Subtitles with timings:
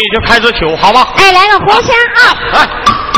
[0.00, 1.06] 你就开始求好吗？
[1.16, 2.20] 哎，来个胡香啊！
[2.54, 3.09] 来。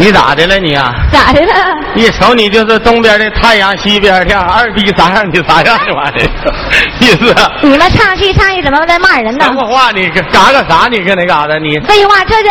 [0.00, 0.94] 你咋的了你啊？
[1.12, 1.52] 咋的了？
[1.94, 5.28] 一瞅你就是东边的太阳，西边的二逼啥样？
[5.30, 6.52] 你啥样这玩意儿？
[7.00, 7.34] 意思？
[7.60, 9.52] 你们唱戏唱戏怎么在骂人呢什？
[9.52, 9.90] 么话？
[9.92, 10.22] 你嘎
[10.52, 10.88] 嘎啥？
[10.90, 11.58] 你搁那嘎达？
[11.58, 12.50] 你废话，这叫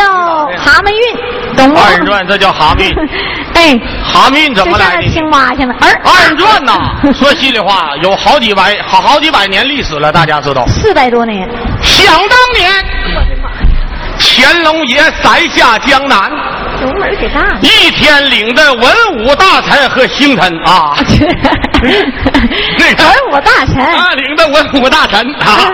[0.56, 1.80] 蛤蟆运，懂吗？
[1.84, 2.94] 二人转这叫蛤蟆，
[3.54, 5.08] 哎，蛤蟆怎么来的？
[5.08, 5.74] 青蛙去了。
[5.80, 10.64] 二二人转呐， 说心里话，有好几百好好几百年历史了，大家知道。
[10.68, 11.48] 四百多年，
[11.82, 12.70] 想当年，
[14.20, 16.30] 乾隆爷塞下江南，
[16.80, 17.58] 油门给大了。
[17.62, 18.82] 一天领的文
[19.18, 20.94] 武大臣和星辰啊，
[22.78, 25.70] 那个文武大臣，啊，领的文武大臣啊，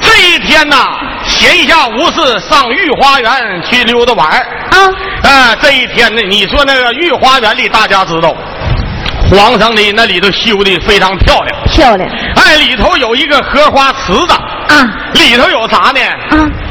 [0.00, 0.76] 这一天呐，
[1.24, 4.46] 闲暇无事上御花园去溜达玩儿。
[4.70, 4.78] 啊，
[5.28, 8.34] 啊，这一天呢，你说那个御花园里，大家知道，
[9.30, 12.08] 皇上的那里头修的非常漂亮，漂亮。
[12.36, 14.32] 哎，里头有一个荷花池子，
[14.68, 15.02] 啊。
[15.14, 16.00] 里头有啥呢？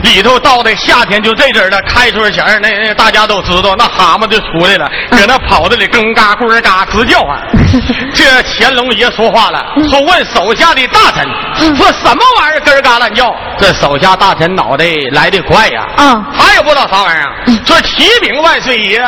[0.06, 0.16] 啊！
[0.16, 7.38] 里头到的夏天就这阵儿了，开春前儿那那大家都知道，那蛤蟆就出来了，搁那跑的里更嘎咕儿嘎直叫唤。
[8.14, 8.24] 这
[8.58, 13.36] 乾隆爷说话了，说问手下的大臣，说什么玩意儿咯嘎乱叫？
[13.58, 17.32] 这手下大臣脑袋来的快呀，啊他也不知道啥玩意儿啊。
[17.66, 19.04] 说启禀万岁爷，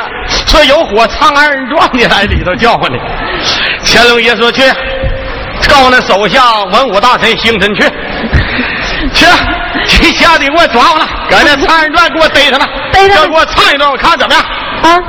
[0.47, 2.97] 说有火唱二人转的来里头叫唤的。
[3.84, 4.62] 乾隆爷说去，
[5.69, 7.84] 告诉那手下文武大臣星辰去。
[9.17, 9.25] 去，
[9.88, 14.44] 去下得给我抓回来，搁那唱二人转给我逮他了，逮他们给我唱一段，我看怎么样。
[14.83, 15.01] 啊！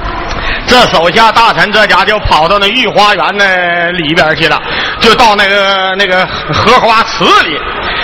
[0.66, 4.60] 这手下大臣这家就跑到那御花园那里边去了，
[5.00, 7.59] 就到那个那个荷花池里。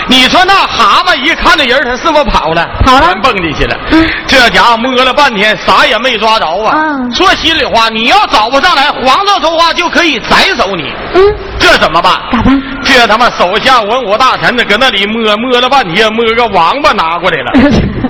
[0.08, 2.66] 你说那蛤蟆一看那人，他是不是跑了？
[2.84, 3.76] 跑了全蹦进去了。
[3.90, 6.74] 嗯这家伙摸了半天，啥也没抓着啊。
[6.76, 10.92] 嗯说心里话，你要找不上来，皇上说话就可以宰走你。
[11.14, 11.22] 嗯，
[11.58, 12.12] 这怎么办？
[12.32, 12.60] 咋办？
[12.84, 17.52] 这他妈手下文武大臣呢，搁那里摸摸了半天，摸个王八拿过来了，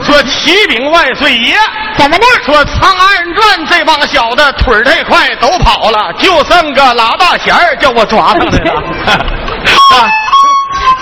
[0.02, 1.56] 说启禀万岁爷。
[1.96, 2.24] 怎么的？
[2.44, 8.82] 说唱二人转这帮小子腿儿太快都跑了，就剩个拉大弦儿叫我抓上来了。
[9.94, 10.08] 啊，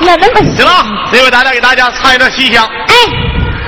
[0.04, 2.64] 那那么行了，这回咱俩给大家唱一段西厢。
[2.66, 2.94] 哎，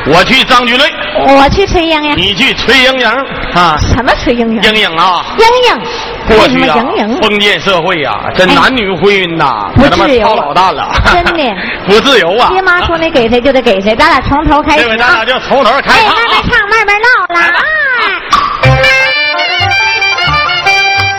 [0.07, 0.93] 我去张菊瑞，
[1.29, 2.17] 我去崔莺莺。
[2.17, 3.09] 你去崔莺莺
[3.55, 3.77] 啊？
[3.95, 4.63] 什么崔莺莺？
[4.63, 5.25] 莺莺啊。
[5.39, 5.81] 莺莺。
[6.27, 6.77] 过去啊，
[7.21, 11.33] 封建社会呀，这男女婚姻呐，不自由，老蛋了，真的
[11.87, 12.49] 不自由啊。
[12.51, 14.83] 爹妈说你给谁就得给谁，咱俩从头开始。
[14.83, 16.07] 这回咱俩就从头开始。
[16.07, 17.41] 慢慢唱，慢慢唠，来。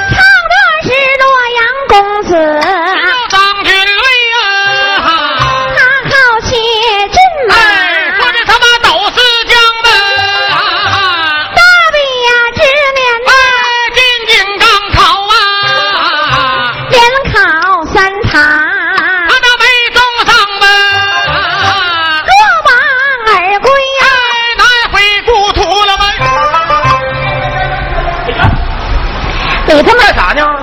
[0.10, 0.18] 唱
[0.52, 0.90] 的是
[1.22, 1.26] 洛
[1.56, 2.75] 阳公子。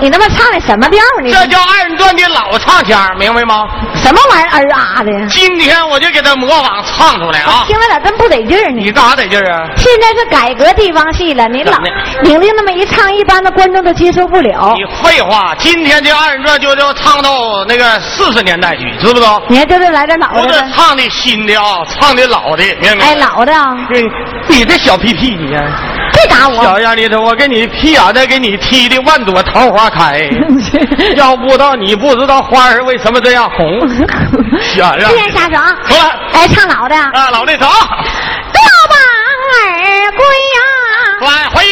[0.03, 1.31] 你他妈唱的什么调呢？
[1.31, 3.63] 这叫二人转的老唱腔，明白吗？
[3.95, 5.27] 什么玩意儿啊的？
[5.29, 7.63] 今天我就给他模仿唱出来啊！
[7.65, 8.81] 听着咋真不得劲儿呢？
[8.81, 9.63] 你干啥得劲儿啊？
[9.77, 11.77] 现在是改革地方戏了，你老
[12.23, 14.75] 领领那么一唱，一般的观众都接受不了。
[14.75, 19.41] 你废话，今天这二人转就就唱到那个四十年代去，知不知道？
[19.47, 20.41] 你还就是来点老的。
[20.41, 23.05] 不是唱的新的啊，唱的老的，明白？
[23.05, 23.73] 哎，老的啊。
[23.87, 24.03] 对，
[24.49, 25.55] 你这小屁屁，你。
[26.13, 26.63] 别打我！
[26.63, 30.29] 小丫头，我给你屁眼再给你踢的万朵桃花开。
[31.17, 33.67] 要不到你不知道花儿为什么这样红。
[34.61, 35.11] 小样。
[35.11, 35.75] 别瞎说啊！
[35.89, 36.95] 来，来唱老的。
[36.95, 37.65] 啊，老的走。
[37.65, 40.23] 多帮儿归
[40.55, 40.61] 呀，
[41.21, 41.65] 返回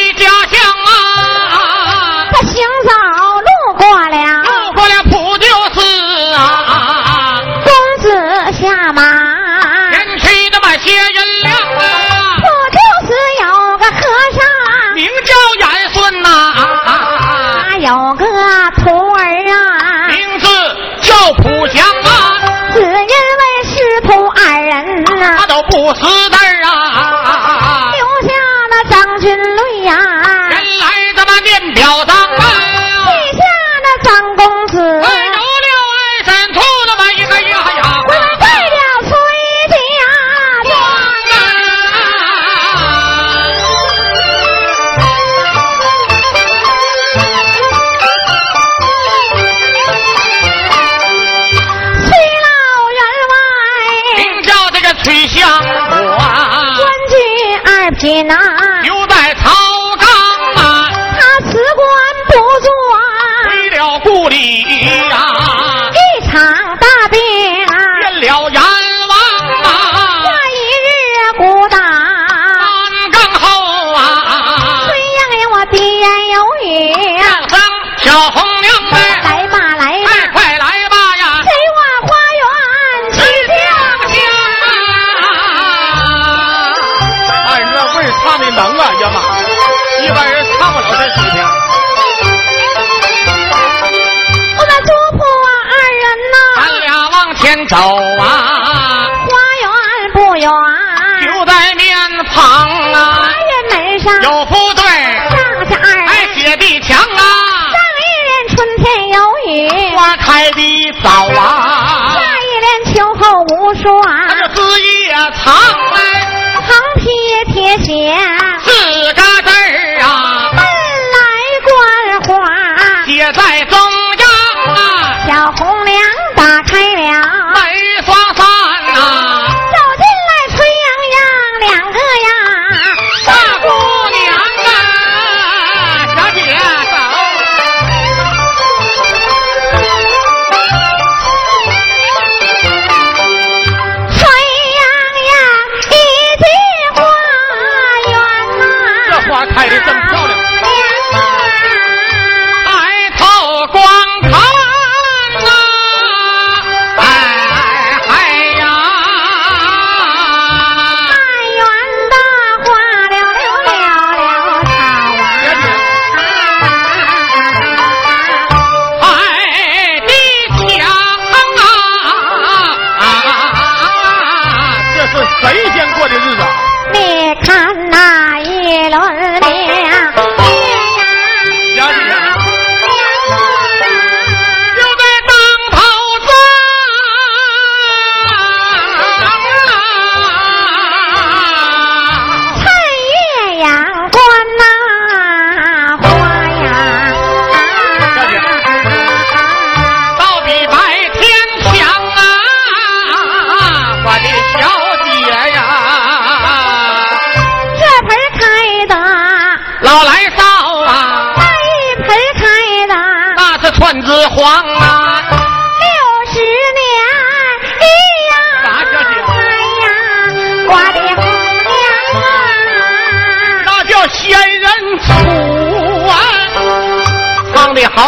[97.54, 99.68] 前走啊，花园
[100.14, 100.48] 不远，
[101.20, 101.94] 就在面
[102.24, 102.42] 旁
[102.94, 104.82] 啊，花园门上有副对，
[105.28, 105.36] 上
[105.68, 107.22] 下二哎，写的墙啊，
[107.68, 115.54] 上一联春天有雨，花开的早啊，下一联秋后无霜，那这字也长
[115.92, 116.00] 哎，
[116.56, 117.04] 横批
[117.52, 118.16] 贴写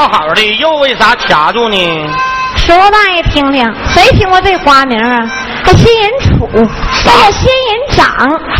[0.05, 2.11] 好好的，又为啥卡住呢？
[2.57, 5.27] 说大爷听听，谁听过这花名啊？
[5.65, 6.69] 还仙人杵，
[7.07, 8.07] 那叫仙人掌。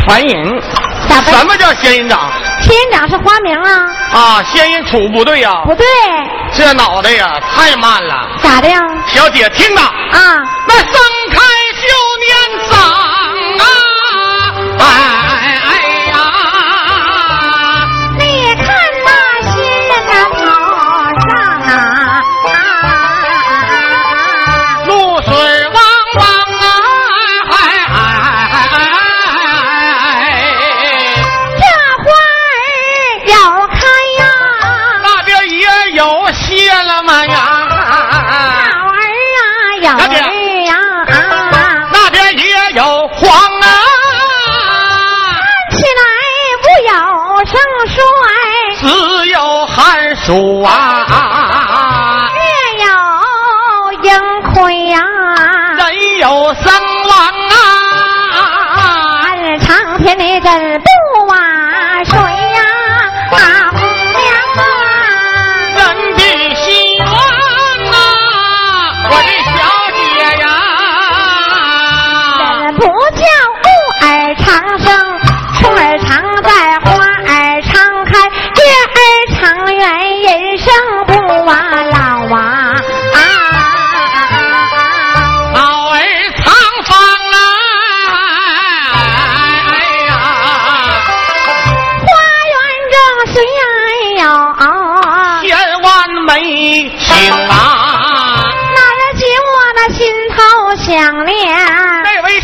[0.07, 0.63] 凡人，
[1.07, 2.33] 咋的什么叫仙人掌
[2.63, 3.87] 仙人掌是花名啊？
[4.13, 4.43] 啊？
[4.45, 5.85] 仙人杵不对呀、不对，
[6.55, 8.27] 这脑袋呀太慢了。
[8.43, 8.81] 咋的呀？
[9.07, 10.95] 小姐听着，啊，那盛
[11.31, 11.39] 开
[11.77, 11.87] 就
[12.25, 12.81] 年长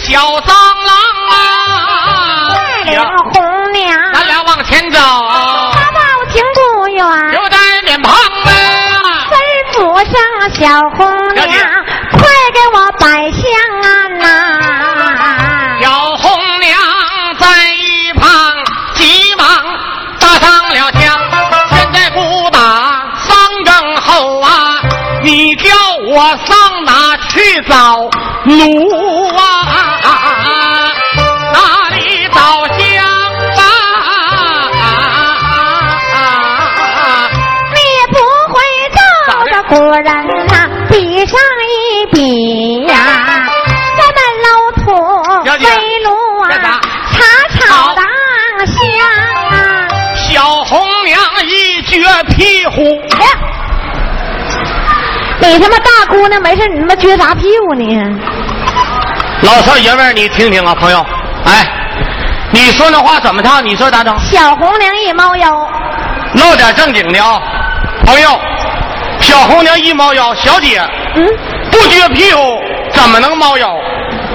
[0.02, 0.48] 小蟑
[0.86, 0.92] 螂
[1.30, 1.34] 啊，
[2.54, 2.56] 带
[2.90, 3.00] 领
[3.32, 6.00] 红娘，咱俩往前走，他报
[6.32, 7.04] 亭不远，
[7.34, 9.28] 有点脸庞啊。
[9.30, 9.36] 吩
[9.72, 10.14] 咐上
[10.54, 10.66] 小
[10.96, 11.46] 红娘，
[12.12, 12.20] 快
[12.52, 13.40] 给我摆香
[13.82, 14.24] 案呐！
[15.80, 16.78] 小红娘
[17.38, 18.54] 在一旁
[18.94, 19.46] 急忙
[20.18, 21.00] 搭上了枪，
[21.70, 22.58] 现在不打
[23.22, 24.80] 丧正后啊！
[25.22, 25.70] 你叫
[26.08, 27.96] 我上哪去找
[28.44, 29.09] 炉
[55.50, 57.84] 你他妈大姑娘没事，你他妈撅啥屁股呢？
[59.42, 61.04] 老少爷们儿，你听听啊，朋友，
[61.44, 61.66] 哎，
[62.52, 63.64] 你说那话怎么唱？
[63.64, 64.16] 你说咋整？
[64.20, 65.68] 小红娘一猫腰，
[66.34, 67.42] 唠点正经的啊，
[68.06, 68.38] 朋友，
[69.18, 70.80] 小红娘一猫腰，小姐
[71.16, 71.26] 嗯，
[71.72, 73.76] 不撅屁股怎么能猫腰？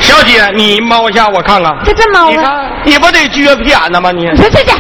[0.01, 1.74] 小姐，你猫一下我看看。
[1.86, 2.29] 这这猫啊！
[2.29, 4.12] 你看，你不得撅屁眼子吗？
[4.12, 4.74] 你你说这这，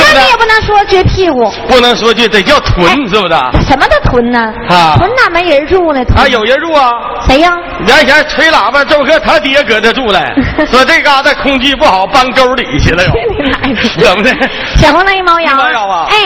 [0.00, 1.50] 那你也不能说撅屁股。
[1.68, 3.34] 不能说撅得叫臀，是不是？
[3.68, 4.52] 什么叫屯呢？
[4.68, 6.04] 啊屯哪没人住呢？
[6.04, 6.90] 屯啊，有人住啊。
[7.26, 7.56] 谁呀？
[7.86, 10.34] 原先吹喇叭，周哥他爹搁这住来，
[10.70, 13.10] 说这嘎达空气不好，搬沟里去了又，
[14.02, 14.30] 怎么的？
[14.76, 16.16] 小红那一猫腰，猫腰啊哎，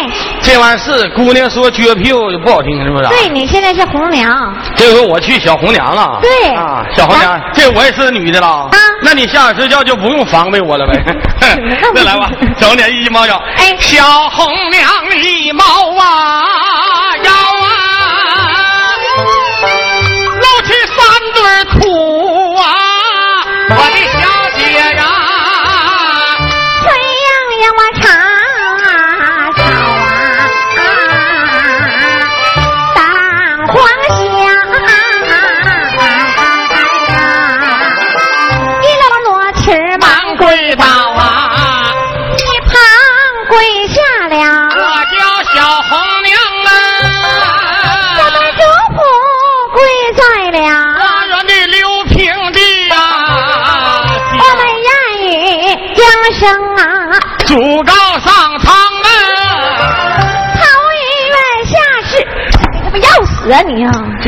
[0.41, 3.09] 这玩意儿是姑娘说撅屁股就不好听，是不是？
[3.09, 6.19] 对你现在是红娘，这回我去小红娘了。
[6.23, 8.47] 对啊，小红娘，这我也是女的了。
[8.47, 11.05] 啊那你下午睡觉就不用防备我了呗。
[11.95, 13.41] 那来吧，整点一猫药。
[13.59, 14.83] 哎小红娘
[15.23, 15.65] 一猫
[16.01, 16.45] 啊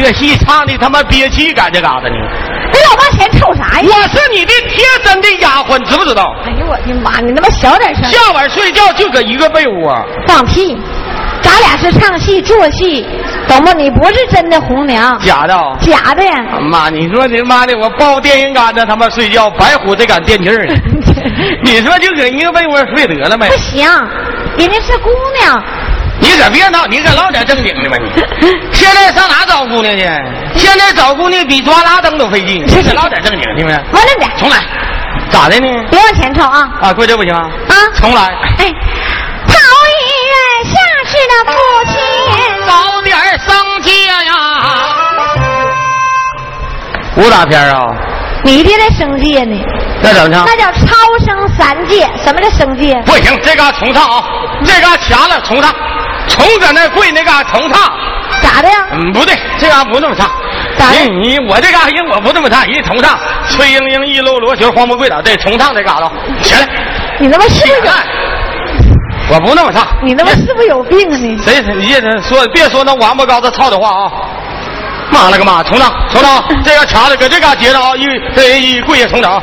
[0.06, 2.14] 这戏唱的他妈憋气干这嘎达呢。
[2.72, 3.88] 你老往前瞅啥呀？
[3.88, 6.32] 我是你的贴身的丫鬟，知不知道？
[6.44, 7.18] 哎呦我的妈！
[7.20, 8.04] 你他妈小点声！
[8.04, 10.00] 下晚睡觉就搁一个被窝。
[10.28, 10.78] 放屁！
[11.42, 13.04] 咱俩是唱戏做戏，
[13.48, 13.72] 懂吗？
[13.72, 15.54] 你不是真的红娘，假的。
[15.80, 16.36] 假的呀！
[16.60, 20.74] 妈，你说你妈的，我抱电线杆子他妈睡觉，白虎这杆电气儿呢。
[21.64, 23.48] 你说就搁一个被窝睡得了没？
[23.48, 23.84] 不行，
[24.56, 25.10] 人家是姑
[25.40, 25.64] 娘。
[26.36, 28.10] 你可别闹，你可唠点正经的吧你。
[28.70, 30.02] 现在上哪找姑娘去？
[30.54, 32.62] 现在找姑娘比抓拉登都费劲。
[32.66, 33.82] 你可唠点正经的呗。
[33.90, 34.56] 完了点，重来。
[35.30, 35.66] 咋的呢？
[35.90, 36.68] 别往前凑啊！
[36.82, 37.48] 啊，过这不行啊！
[37.68, 38.22] 啊，重来。
[38.58, 38.70] 哎，
[39.48, 39.54] 陶
[39.96, 40.76] 一人下
[41.06, 41.96] 世的父亲，
[42.66, 44.34] 早点升阶呀！
[47.16, 47.86] 武打片啊？
[48.44, 49.58] 你爹在升阶呢。
[50.02, 50.44] 那怎么唱？
[50.44, 52.06] 那叫超生三界。
[52.22, 53.02] 什么叫升阶？
[53.06, 54.22] 不行，这嘎重唱啊！
[54.64, 55.74] 这嘎掐了重唱，
[56.28, 57.92] 重搁那跪那嘎重唱。
[58.42, 58.74] 咋的呀？
[58.92, 60.30] 嗯，不对，这嘎不那么唱。
[60.76, 60.98] 咋的？
[61.22, 63.18] 你我这嘎人我不那么唱，一重唱，
[63.48, 66.10] 崔莺莺一搂罗裙，黄不跪倒，这重唱这嘎达
[66.42, 66.68] 起来。
[67.18, 67.92] 你他妈是不是？
[69.32, 69.86] 我不那么唱。
[70.02, 71.36] 你他妈是不是有病啊你？
[71.42, 71.60] 谁？
[71.62, 74.12] 你别说，别说那王八羔子操的话啊！
[75.10, 75.62] 妈了个妈！
[75.62, 77.96] 重唱，重唱，这要掐的搁这嘎接着啊！
[77.96, 79.42] 一这一跪下重唱。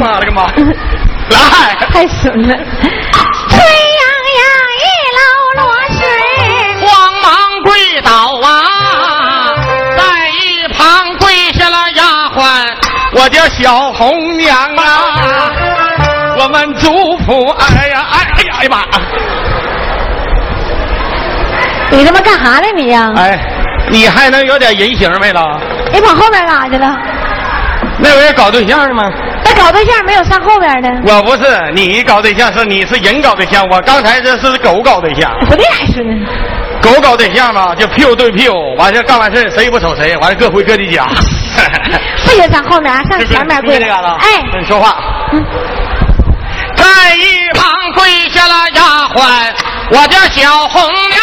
[0.00, 0.46] 妈了个妈！
[1.30, 2.56] 来，太损了！
[13.22, 15.48] 我叫小红娘啊，
[16.36, 18.82] 我们族谱，哎呀，哎哎呀，哎呀妈！
[21.96, 23.12] 你他妈干啥呢你呀？
[23.16, 23.38] 哎，
[23.90, 25.40] 你还能有点人形没了？
[25.92, 26.96] 你跑后边干啥去了？
[27.98, 29.08] 那不是搞对象吗？
[29.44, 30.88] 那搞对象没有上后边的？
[31.06, 35.32] 我不是，你搞对象是你是人搞对象，我刚才这是狗搞对象。
[35.48, 36.26] 不对还是呢？
[36.82, 41.06] 狗搞对象嘛，就屁股对屁股，完事干完事谁也不瞅谁，完了各回各的家。
[42.32, 43.76] 不许上后面啊，上前面跪。
[43.76, 44.96] 哎，你说话。
[46.74, 48.82] 在一旁跪下了丫
[49.14, 49.52] 鬟，
[49.90, 51.20] 我叫小红娘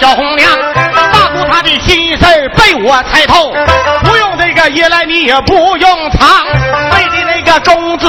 [0.00, 0.50] 小红娘，
[1.12, 2.24] 大姑她的心事
[2.56, 3.52] 被我猜透，
[4.02, 6.28] 不用这个夜来你也不用藏，
[6.92, 8.08] 为的那个公子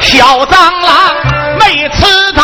[0.00, 1.14] 小蟑螂
[1.58, 2.42] 没吃着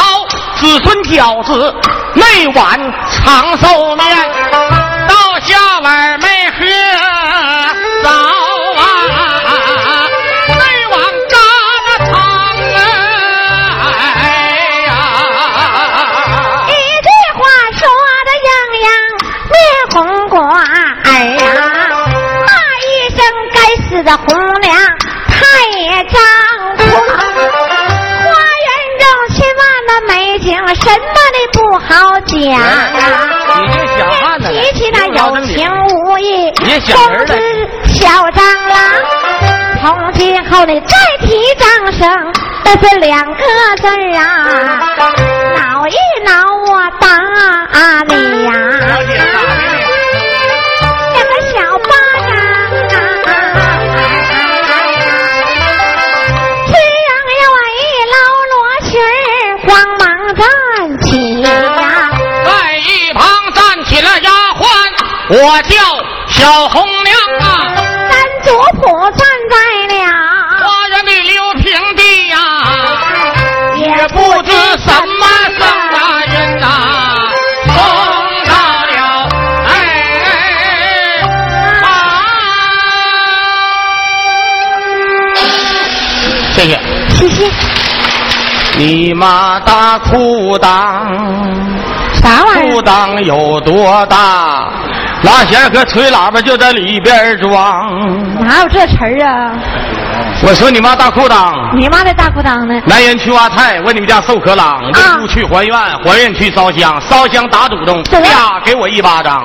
[0.56, 1.74] 子孙饺子，
[2.14, 2.78] 那碗
[3.12, 4.06] 长寿面，
[5.08, 6.09] 到下碗
[32.48, 33.28] 好讲啊。
[33.60, 37.38] 你这小汉子了提起那有情无义，别想人了公子
[37.86, 38.76] 小蟑螂。
[39.82, 42.08] 从今后你再提掌声，
[42.64, 43.34] 都是两个
[43.80, 44.20] 字啊，
[45.56, 46.30] 挠一挠
[46.66, 47.08] 我打
[48.04, 48.39] 你
[65.42, 65.74] 我叫
[66.28, 67.42] 小红娘啊，
[68.10, 68.12] 咱
[68.44, 69.18] 族谱站
[69.50, 69.54] 在
[69.96, 69.98] 了，
[70.60, 71.64] 花园里溜平
[71.96, 72.36] 地呀、
[73.76, 74.86] 也不知什
[75.18, 75.22] 么
[75.58, 75.96] 生啊
[76.30, 76.66] 人呐、
[77.66, 77.74] 送
[78.44, 78.52] 到
[78.90, 78.94] 了
[79.64, 79.68] 哎
[81.84, 81.86] 啊！
[86.54, 86.70] 谢谢。
[87.14, 87.48] 谢谢。
[88.76, 90.64] 你妈大裤裆，
[92.22, 92.72] 啥玩意儿？
[92.72, 94.68] 裤裆有多大？
[95.22, 98.42] 拉弦和吹喇叭就在里边装。
[98.44, 99.52] 哪有这词儿啊？
[100.42, 102.80] 我说你妈大裤裆，你妈的大裤裆呢？
[102.86, 109.44] 男人去挖菜，问你们家瘦可郎，啊问路去还愿，还愿去烧香，烧香打祖宗，对啪给我一巴掌。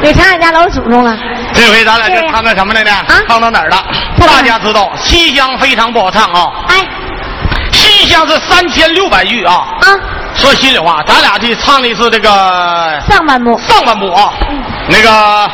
[0.00, 1.18] 给唱俺家老祖宗了。
[1.52, 2.90] 这回咱俩就唱那什么来呢？
[3.28, 3.76] 唱到哪儿了？
[4.18, 6.46] 大家知道西厢非常不好唱啊。
[6.68, 6.86] 哎。
[7.72, 9.54] 西厢是三千六百句啊。
[9.82, 9.86] 啊。
[10.34, 13.58] 说心里话，咱俩这唱的是这个上半部。
[13.58, 14.32] 上半部啊。
[14.88, 15.50] 那个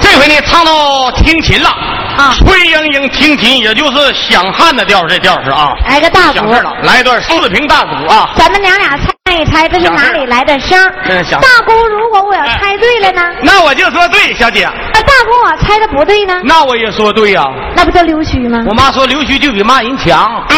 [0.00, 1.68] 这回呢，唱到听琴了。
[1.68, 2.34] 啊。
[2.38, 5.70] 崔莺莺听琴，也就是响汉的调，这调是啊。
[5.88, 6.50] 来个大鼓。
[6.50, 8.30] 了，来一段四平大鼓啊。
[8.36, 8.96] 咱们娘俩
[9.36, 10.78] 猜一猜，这是哪里来的声？
[11.04, 13.22] 大姑，如果我要猜对了呢？
[13.42, 14.68] 那我就说对，小姐。
[14.94, 16.40] 那大姑我猜的不对呢？
[16.44, 17.44] 那我也说对呀。
[17.74, 18.64] 那不叫溜须吗？
[18.66, 20.42] 我妈说溜须就比骂人强。
[20.48, 20.56] 哎。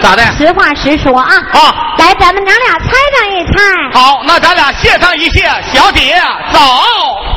[0.00, 0.22] 咋的？
[0.38, 1.34] 实话实说啊。
[1.52, 1.74] 啊。
[1.98, 3.98] 来，咱们娘俩猜上一猜。
[3.98, 6.14] 好，那咱俩谢上一谢，小姐
[6.52, 6.58] 走。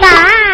[0.02, 0.47] 来。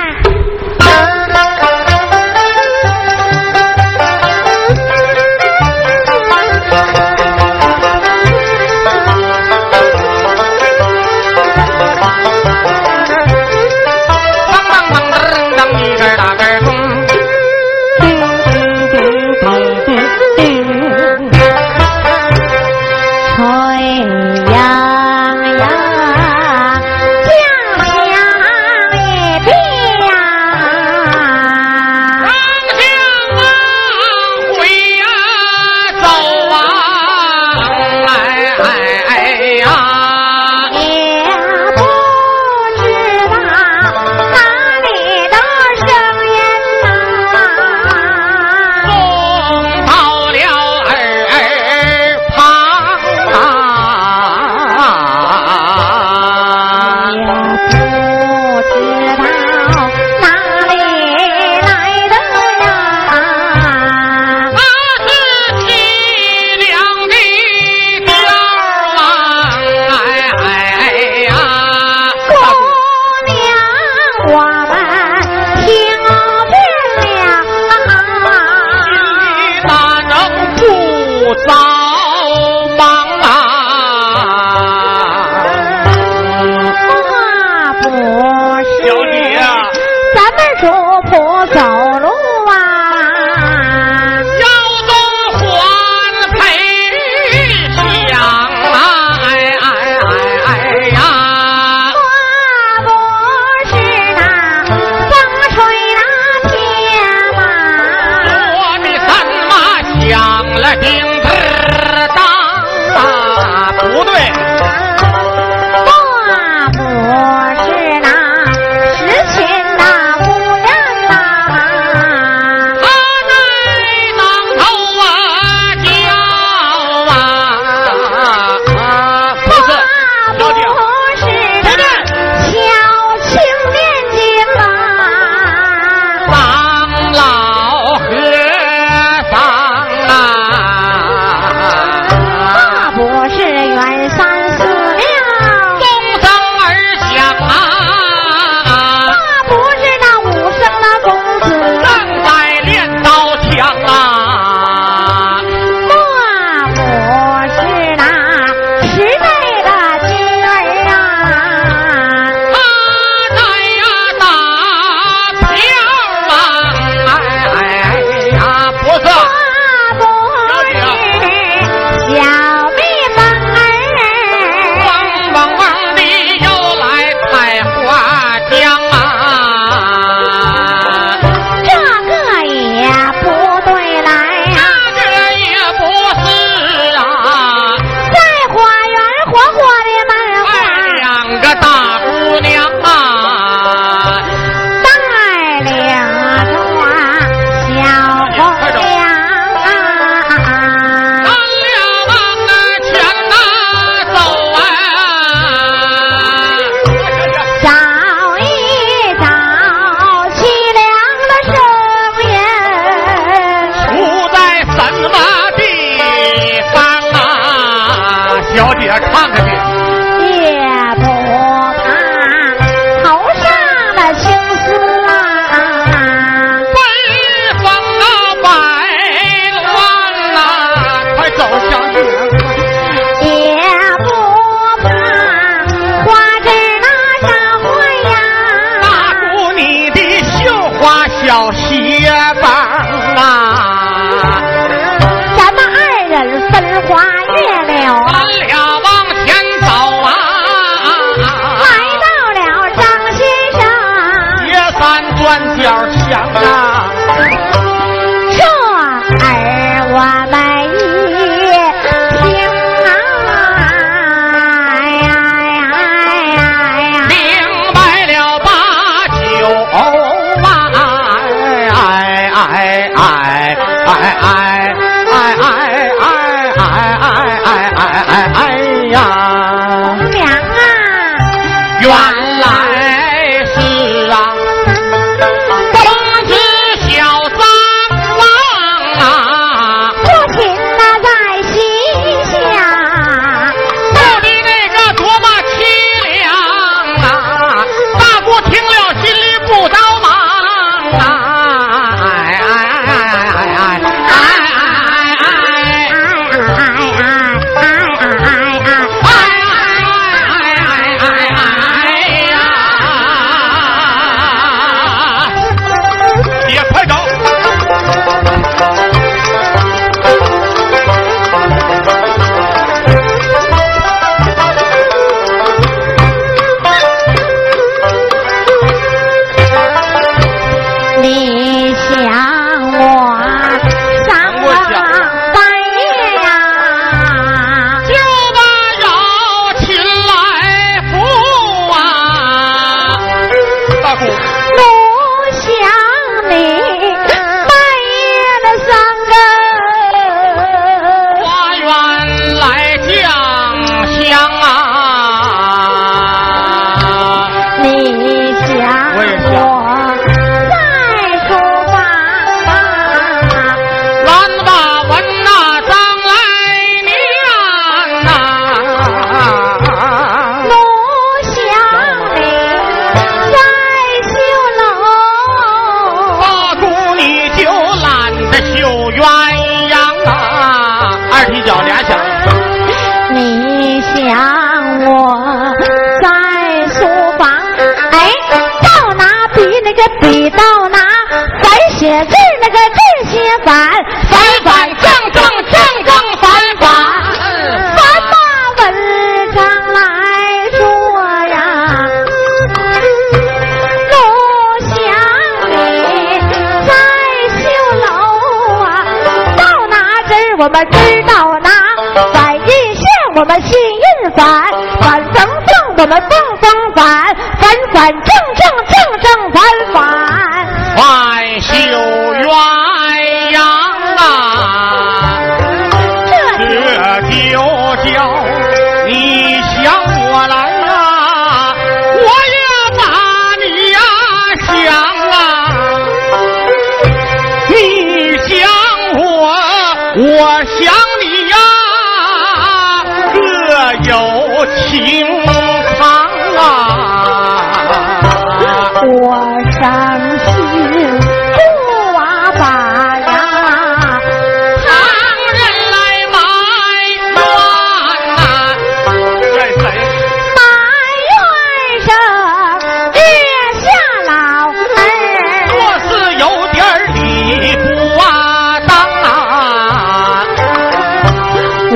[413.24, 416.10] 我们信运反反反正，我们反
[416.42, 418.23] 反反反反正。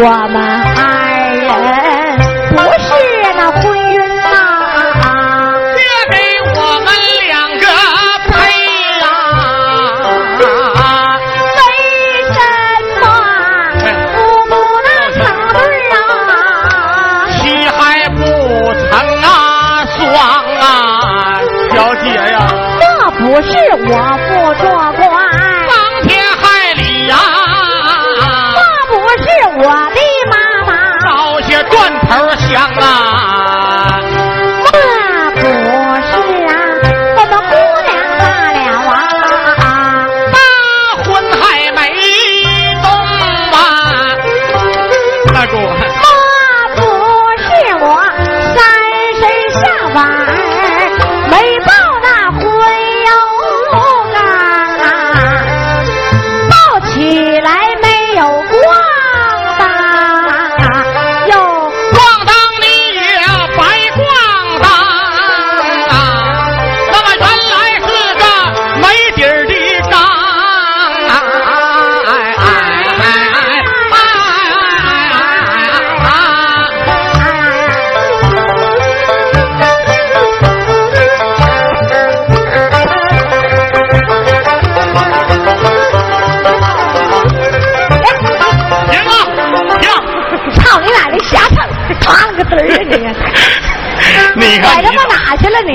[0.07, 0.46] Guama.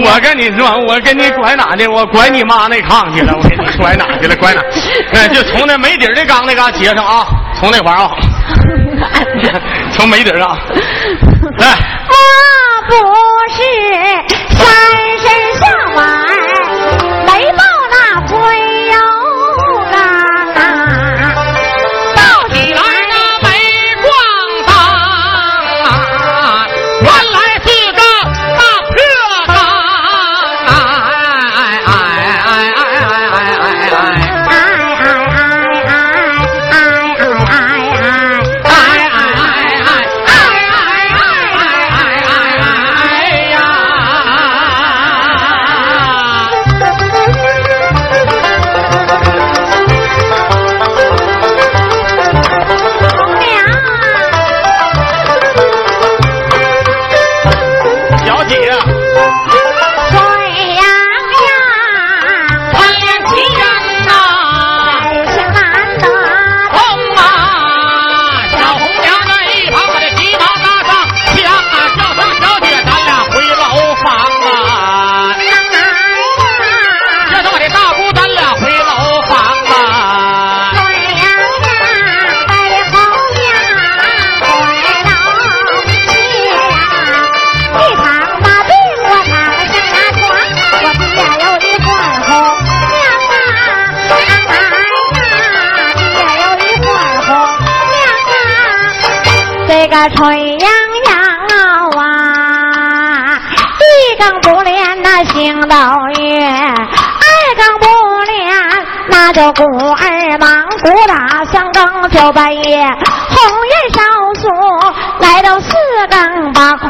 [0.04, 1.86] 我跟你说我跟你拐哪去？
[1.88, 4.36] 我拐你妈那炕去了我跟你拐哪去了？
[4.36, 4.60] 拐哪？
[5.14, 7.26] 哎就从那没底儿的缸那嘎接上啊
[7.58, 8.10] 从那块啊
[9.92, 10.56] 从没底儿啊。
[11.58, 11.66] 来
[12.12, 12.94] 妈不
[13.50, 13.62] 是
[14.56, 14.66] 三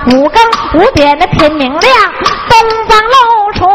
[0.07, 2.13] 五更五点的天明亮，
[2.49, 3.67] 东方露出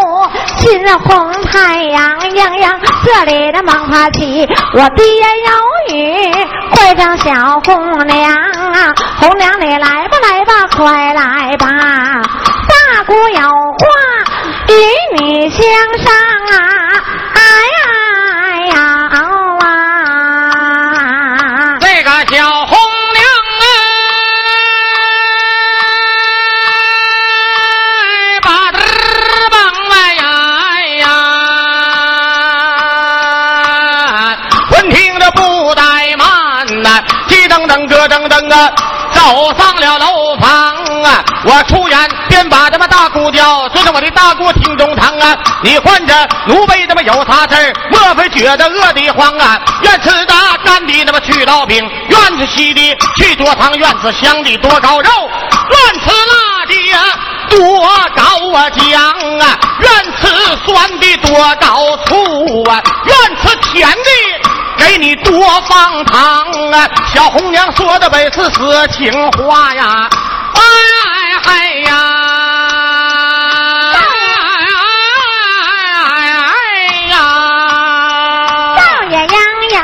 [0.57, 5.05] 金红太阳，样样这里的忙花起，我爹
[5.45, 6.31] 有雨
[6.71, 7.71] 会上小姑
[8.03, 8.33] 娘
[8.73, 10.06] 啊，红娘你来
[38.51, 38.71] 啊，
[39.13, 47.73] 走上了楼房啊，我出言便把这么大姑叫，坐在我的大姑厅中堂啊，你患着奴婢这么有啥事？
[47.91, 49.59] 莫非觉得饿得慌啊？
[49.81, 50.33] 愿吃的
[50.63, 55.09] 干的那么去刀饼，愿吃稀的去多汤，愿吃香的多高肉，
[55.69, 56.99] 愿吃辣的呀
[57.49, 57.59] 多
[58.15, 59.01] 高啊姜
[59.39, 60.27] 啊，愿吃
[60.65, 64.36] 酸的多高醋啊，愿吃甜的。
[64.77, 66.87] 给你多放糖啊！
[67.13, 70.09] 小红娘说的本是实情话呀！
[70.53, 70.59] 哎
[71.43, 71.91] 嗨呀！
[73.93, 73.99] 哎
[77.09, 77.15] 呀！
[78.77, 79.27] 少爷洋
[79.71, 79.75] 洋，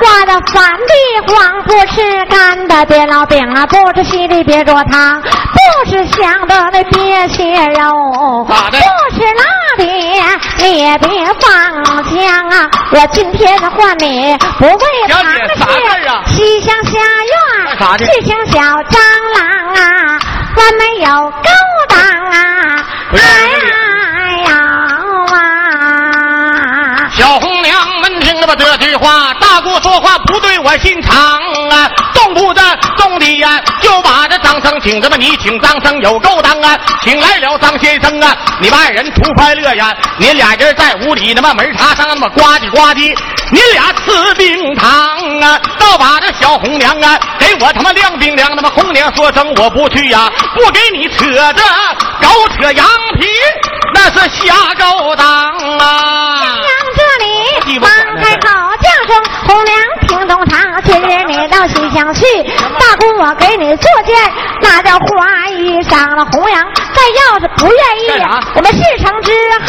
[0.00, 0.54] 我的饭
[0.86, 0.92] 的
[1.26, 1.32] 黄
[1.64, 8.84] 不吃干的，别烙饼啊，不吃稀的，别做汤，不吃香的那别切肉，咋的不
[9.16, 9.61] 吃辣的你
[10.16, 11.08] 也别
[11.40, 12.68] 放枪啊！
[12.92, 18.98] 我今天换你不为小堂姐啥事儿啊西厢下院，干啥的是请小蟑
[19.34, 19.40] 螂
[19.74, 20.18] 啊，
[20.56, 21.48] 我没有勾
[21.88, 22.34] 当啊！
[23.12, 23.64] 哎呀
[24.18, 24.50] 哎呀
[25.32, 27.10] 啊！
[27.14, 31.41] 小红娘闻听了吧这句话，大姑说话不对我心肠
[33.22, 43.16] 得动的呀，就把这张生请这么，你请张生有勾当啊，请来了张先生啊，你们二人图快乐呀，你俩人在屋里那么门插上那么呱唧呱唧，
[43.50, 44.90] 你俩吃冰糖
[45.40, 51.62] 啊，倒把这小红娘啊给我他妈晾冰凉，那么红娘说声我不去呀，不给你扯着
[52.20, 52.86] 狗扯羊
[53.18, 53.26] 皮，
[53.94, 55.26] 那是瞎勾当
[55.78, 56.42] 啊。
[56.42, 56.66] 娘
[56.96, 57.88] 这里放
[58.20, 58.48] 开口
[58.80, 60.01] 叫声红娘听
[60.32, 62.24] 东堂，今日你到西厢去，
[62.78, 64.16] 大姑我给你做件
[64.62, 66.24] 那叫花衣裳了。
[66.32, 67.76] 红娘再要是不愿
[68.06, 68.24] 意，
[68.54, 69.30] 我们事成之
[69.60, 69.66] 后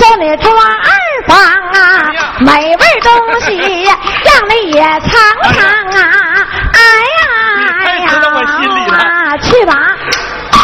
[0.00, 0.88] 送你抓二
[1.28, 3.86] 房啊，美味东西
[4.24, 5.62] 让你也尝尝
[6.00, 6.46] 啊！
[6.72, 6.80] 哎
[7.20, 7.20] 呀
[7.58, 8.96] 哎你太知道我心里了，
[9.42, 9.74] 去吧。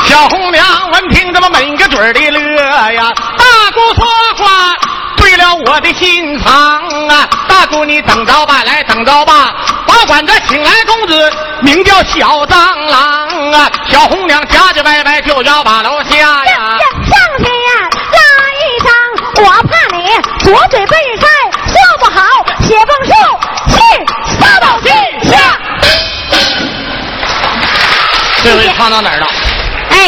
[0.06, 4.06] 小红娘闻听这么抿个嘴儿的乐呀，大姑说
[5.40, 6.52] 了我的心肠
[7.08, 7.26] 啊！
[7.48, 9.54] 大姑你等着吧，来等着吧，
[9.86, 11.32] 保管着请来公子，
[11.62, 13.70] 名叫小蟑螂啊！
[13.90, 16.78] 小红娘夹着歪歪就要把楼下呀。
[17.04, 18.18] 上去呀，拉
[18.60, 20.10] 一张，我怕你
[20.44, 21.26] 左嘴被晒，
[21.66, 22.20] 说不好，
[22.60, 23.12] 写封书
[23.68, 23.80] 去
[24.38, 25.38] 杀到天下。
[28.42, 29.26] 这回唱到哪儿了？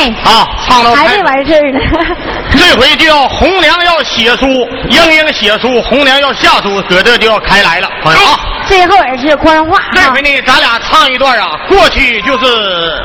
[0.02, 1.78] 哎，啊，唱到还没完事儿呢。
[2.50, 4.46] 这回就要红娘要写书，
[4.90, 8.38] 英英写书，红娘要下书，搁这就要开来了，朋友啊。
[8.72, 10.22] 哎，最后也是官话哈这回。
[10.22, 12.46] 呢，咱俩唱一段啊，过去就是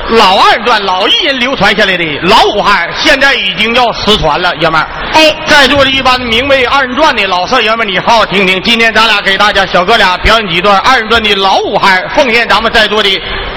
[0.09, 4.87] 老二段、老艺人流传下来的老武汉，现在已经要失传了，爷们儿。
[5.13, 8.61] 哎，在座的一般名为二人转的老少爷们儿，你好好听听。
[8.63, 13.09] 今天咱俩给大家小哥俩表演几段二人转的老武汉，奉献咱们在座的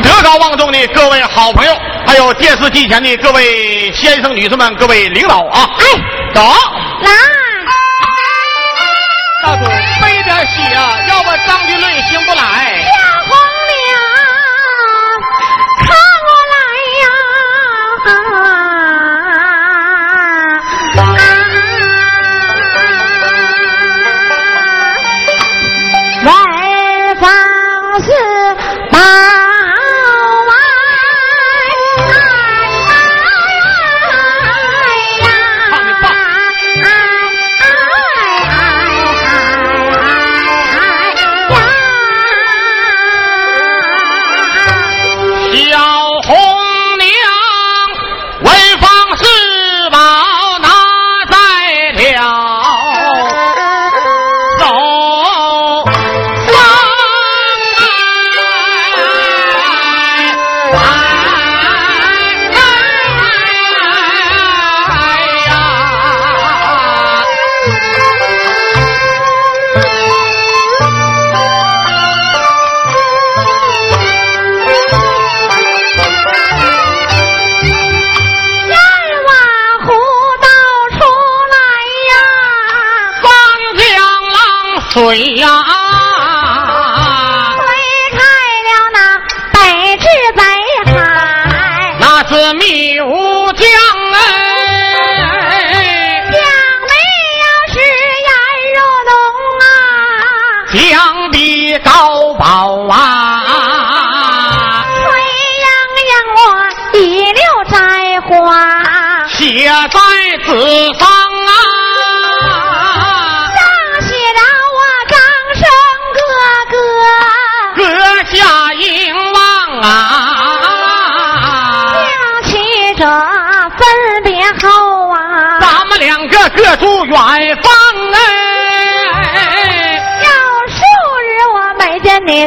[0.02, 1.72] 德高望重的各位好朋友，
[2.04, 5.70] 还有电视机前的各位先生、女士们、各位领导啊！
[5.78, 5.84] 哎，
[6.34, 6.42] 走，
[7.02, 7.11] 来，
[10.41, 13.20] 背点血啊，要不张君论兴不来。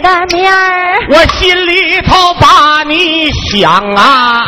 [0.02, 4.43] 的面儿，我心里头把你想啊。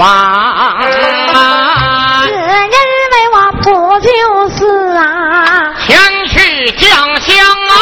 [0.00, 2.78] 往，只因
[3.12, 4.08] 为我不就
[4.48, 4.64] 是
[4.96, 5.90] 啊，前
[6.26, 6.88] 去将
[7.20, 7.36] 相
[7.68, 7.72] 啊，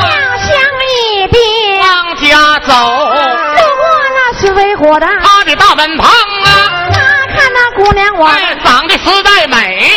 [0.00, 0.08] 将
[0.38, 0.48] 相
[0.86, 1.36] 一别，
[1.80, 1.90] 往
[2.22, 2.30] 家
[2.60, 3.82] 走，路过
[4.14, 6.48] 那是为火的他的大门旁啊，
[6.92, 6.96] 他
[7.34, 8.30] 看那姑娘我
[8.64, 9.90] 长得实在美，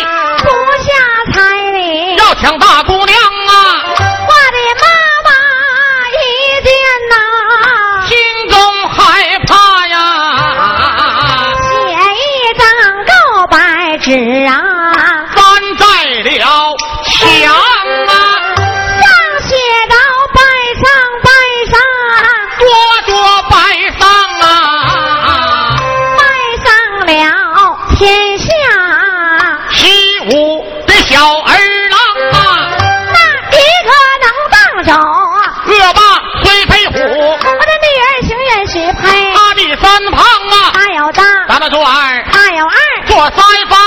[43.20, 43.78] 有二，做三方。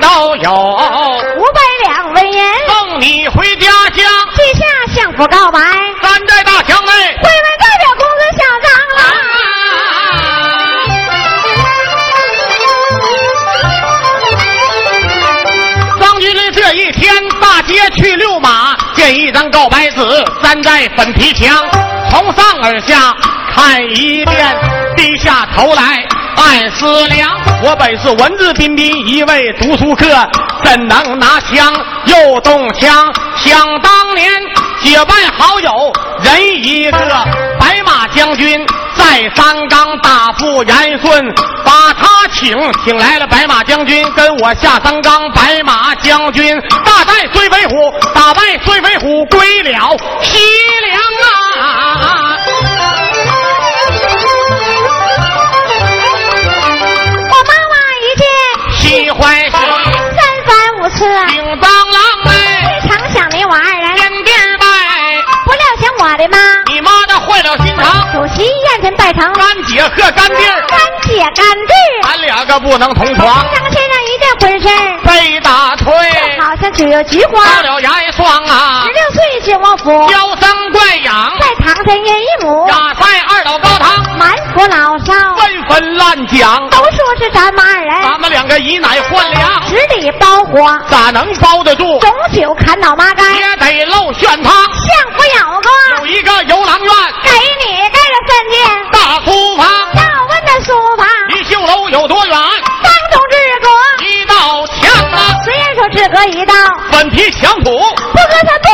[0.00, 4.04] 都有五百两纹银，送你回家乡。
[4.34, 4.64] 记下
[4.94, 5.60] 相府告白，
[6.02, 9.00] 站在大墙内，会问代表公子小张了。
[16.00, 20.00] 张军的这一天，大街去遛马，见一张告白纸，
[20.42, 21.64] 粘在粉皮墙，
[22.10, 23.14] 从上而下
[23.54, 24.56] 看一遍，
[24.96, 26.04] 低下头来。
[26.38, 27.28] 暗思量，
[27.64, 30.06] 我本是文质彬彬一位读书客，
[30.62, 31.74] 怎能拿枪
[32.04, 33.12] 又动枪？
[33.36, 34.30] 想当年
[34.80, 36.98] 结拜好友人一个，
[37.58, 38.64] 白马将军
[38.94, 41.34] 在三纲打负严顺，
[41.64, 45.28] 把他请，请来了白马将军跟我下三纲。
[45.32, 47.74] 白马将军大战孙飞虎，
[48.14, 50.38] 打败孙飞虎，归了西
[50.86, 50.87] 凉
[60.98, 61.96] 番五次，叮当啷
[62.28, 63.88] 哎，非常想你我二人。
[63.98, 64.64] 见地拜，
[65.44, 71.72] 不料想我的妈，你妈的坏了心肠，主席宴前拜堂，干姐和干弟儿，干姐干弟
[72.02, 74.68] 儿，俺两个不能同床，张先生一件婚事
[75.06, 75.94] 被打退，
[76.40, 92.00] 好像只有菊花，到了牙一双啊，十六岁进王府，娇生惯养，在堂前饮一母，压在二老高堂，满府老少纷纷乱讲，都说是咱们二人，咱们两个以奶换粮，十里包火，咋能包得住？
[92.00, 94.52] 总酒砍倒麻杆，也得露炫汤。
[94.52, 96.92] 相府有个有一个游廊院，
[97.22, 97.30] 给
[97.64, 98.58] 你盖了三间。
[98.90, 99.64] 大书房。
[99.94, 101.06] 要问那书房。
[101.28, 102.36] 离绣楼有多远？
[106.26, 106.54] 一道
[106.90, 108.68] 粉皮墙土，不跟他不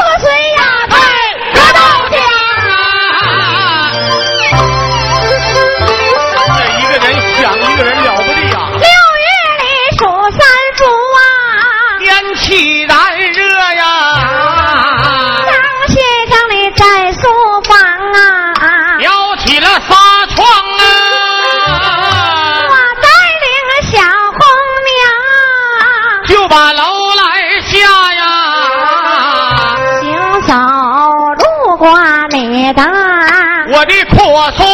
[34.34, 34.66] 我的阔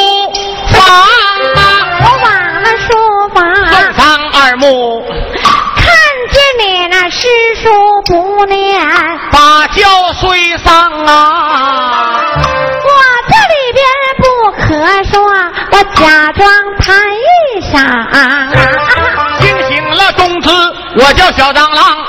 [2.79, 2.89] 书
[3.35, 3.45] 房。
[3.67, 4.01] 送上
[4.33, 5.05] 二目，
[5.77, 5.85] 看
[6.33, 7.29] 见你那诗
[7.63, 7.69] 书
[8.07, 8.81] 不念，
[9.31, 9.83] 把教
[10.15, 10.73] 虽上
[11.05, 12.23] 啊。
[12.39, 12.89] 我
[13.29, 13.85] 这里边
[14.17, 15.21] 不可说，
[15.73, 16.49] 我假装
[16.79, 17.77] 弹一嗓。
[19.41, 20.51] 惊醒了公子，
[20.97, 22.00] 我叫小蟑螂，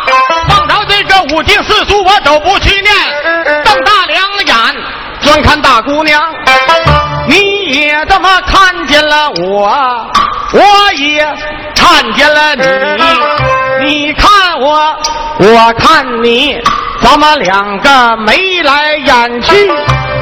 [8.08, 10.12] 怎么看见了我？
[10.54, 11.24] 我也
[11.76, 12.66] 看见了你。
[13.86, 14.96] 你看我，
[15.40, 16.60] 我看你，
[17.02, 19.68] 咱们两个眉来眼去，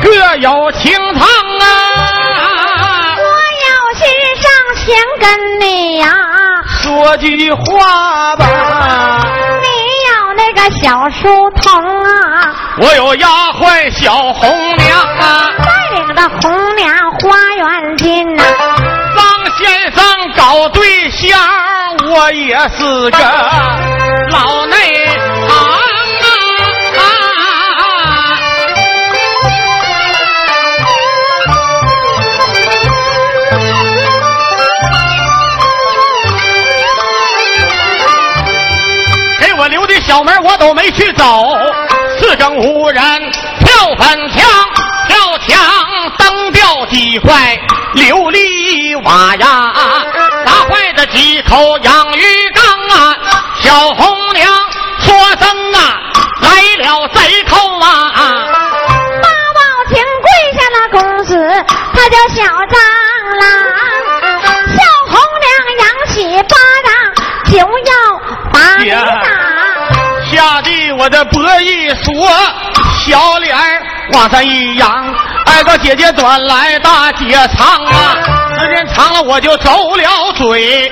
[0.04, 1.66] 各有情藏啊！
[3.18, 3.24] 我
[3.66, 6.08] 要心上前跟你呀
[6.82, 8.46] 说句话吧。
[9.62, 9.68] 你
[10.10, 11.74] 有那个小书童
[12.04, 12.56] 啊？
[12.82, 13.28] 我有丫
[13.60, 15.50] 鬟小红娘啊。
[15.58, 17.09] 带领着红娘。
[17.22, 18.44] 花园进呐。
[19.16, 19.26] 张
[19.58, 20.04] 先生
[20.36, 21.38] 搞对象，
[22.08, 23.18] 我也是个
[24.30, 24.76] 老内
[25.48, 25.52] 行
[26.98, 27.08] 啊！
[39.40, 40.00] 给我留的。
[40.02, 41.56] 小门我都没去走，
[42.18, 43.04] 四正无人
[43.60, 44.69] 跳翻墙，跳墙
[46.90, 47.32] 几块
[47.96, 49.74] 琉璃瓦呀，
[50.46, 52.24] 砸坏的几口养鱼
[52.54, 53.16] 缸啊，
[53.62, 54.52] 小红娘
[55.00, 56.02] 说声啊，
[56.42, 56.50] 来
[56.84, 58.44] 了贼寇啊！
[59.22, 59.60] 八宝
[59.90, 60.28] 亭跪
[60.58, 62.82] 下那公子，他叫小张
[71.00, 72.14] 我的脖一缩，
[73.06, 73.56] 小脸
[74.12, 77.26] 往上一扬，挨个姐姐短来大姐
[77.56, 78.18] 长啊，
[78.60, 80.92] 时间长了我就走了嘴，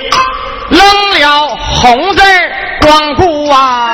[0.70, 0.80] 扔
[1.20, 1.48] 了
[1.82, 2.22] 红字
[2.80, 3.90] 光顾啊，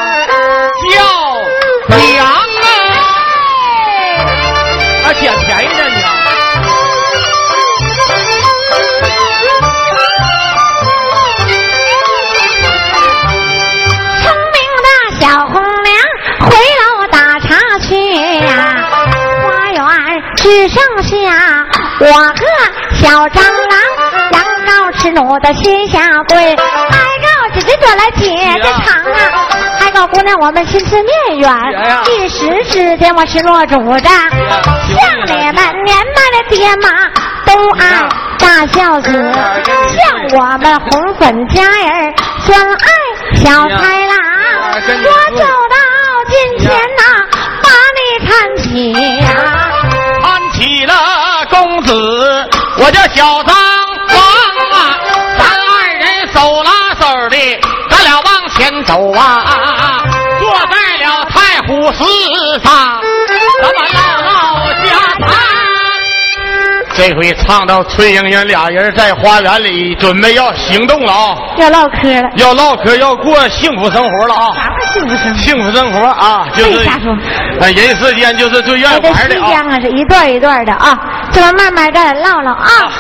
[22.01, 22.35] 我和
[22.97, 23.79] 小蟑螂，
[24.33, 28.29] 羊羔吃奴的心下跪，还告姐姐转来姐
[28.61, 31.51] 姐长啊，还告姑娘我们心思孽缘，
[32.09, 36.89] 一时之间我失落主张，像你们年迈的爹妈
[37.47, 42.15] 都爱大孝子，像我们红粉佳人
[42.45, 42.89] 专爱
[43.37, 44.17] 小豺狼，
[45.05, 45.77] 我走到
[46.29, 46.71] 近前
[51.85, 53.55] 子，我叫小张
[54.09, 54.17] 王
[54.73, 54.99] 啊，
[55.39, 57.37] 咱二人手拉手的，
[57.91, 60.03] 咱俩往前走啊，
[60.41, 62.03] 坐在了太湖石
[62.63, 63.01] 上，
[67.07, 74.55] 这回唱到崔莺莺俩人在花园里准备要行动了啊，要唠嗑了，要唠嗑，要过幸福生活了啊！
[74.55, 75.39] 啥叫幸福生活？
[75.43, 76.79] 幸福生活啊，就是
[77.61, 79.53] 人世间就是最愿意玩的啊！
[79.69, 80.99] 啊，是一段一段的啊。
[81.31, 82.91] 咱们慢慢再唠唠啊！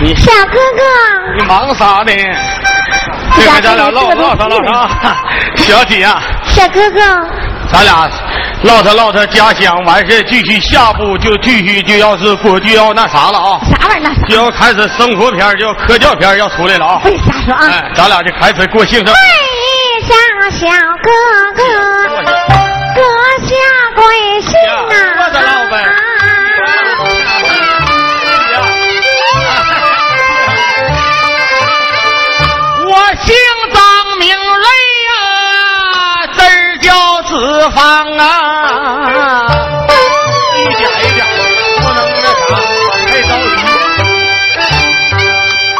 [0.00, 2.12] 你小哥哥，你忙啥呢？
[3.36, 4.88] 这回咱俩唠唠唠唠
[5.56, 7.00] 小姐啊，小哥哥，
[7.70, 8.08] 咱俩
[8.62, 13.60] 唠叨唠叨家乡，完事继续下步就继续就要是过就要那啥了啊！
[13.70, 14.14] 啥玩意儿？
[14.28, 17.00] 就要开始生活片，就要科教片要出来了啊！
[17.04, 17.68] 别瞎说啊！
[17.70, 19.06] 哎，咱俩就开始过性生。
[19.06, 19.14] 跪
[20.08, 20.14] 下，
[20.50, 20.66] 小
[21.02, 21.10] 哥
[21.54, 21.62] 哥，
[22.94, 23.02] 阁
[23.44, 23.54] 下
[23.94, 25.95] 贵姓啊？
[37.76, 37.84] 方
[38.16, 39.46] 啊，
[40.56, 41.20] 一点一点
[41.76, 42.50] 不能那啥，
[43.06, 43.54] 太着急。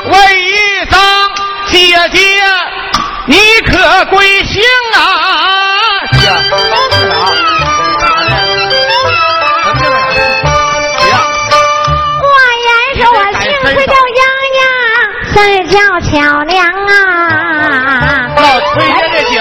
[0.05, 0.53] 问一
[0.91, 0.93] 声
[1.69, 1.75] 姐
[2.13, 2.19] 姐，
[3.25, 3.35] 你
[3.67, 3.73] 可
[4.11, 4.63] 贵姓
[4.95, 4.97] 啊？
[6.13, 6.77] 姐，干
[7.09, 7.11] 啥？
[12.21, 12.25] 我
[12.67, 12.69] 言
[13.01, 14.21] 说，我姓崔叫洋
[19.33, 19.41] 洋，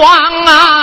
[0.00, 0.77] 王啊。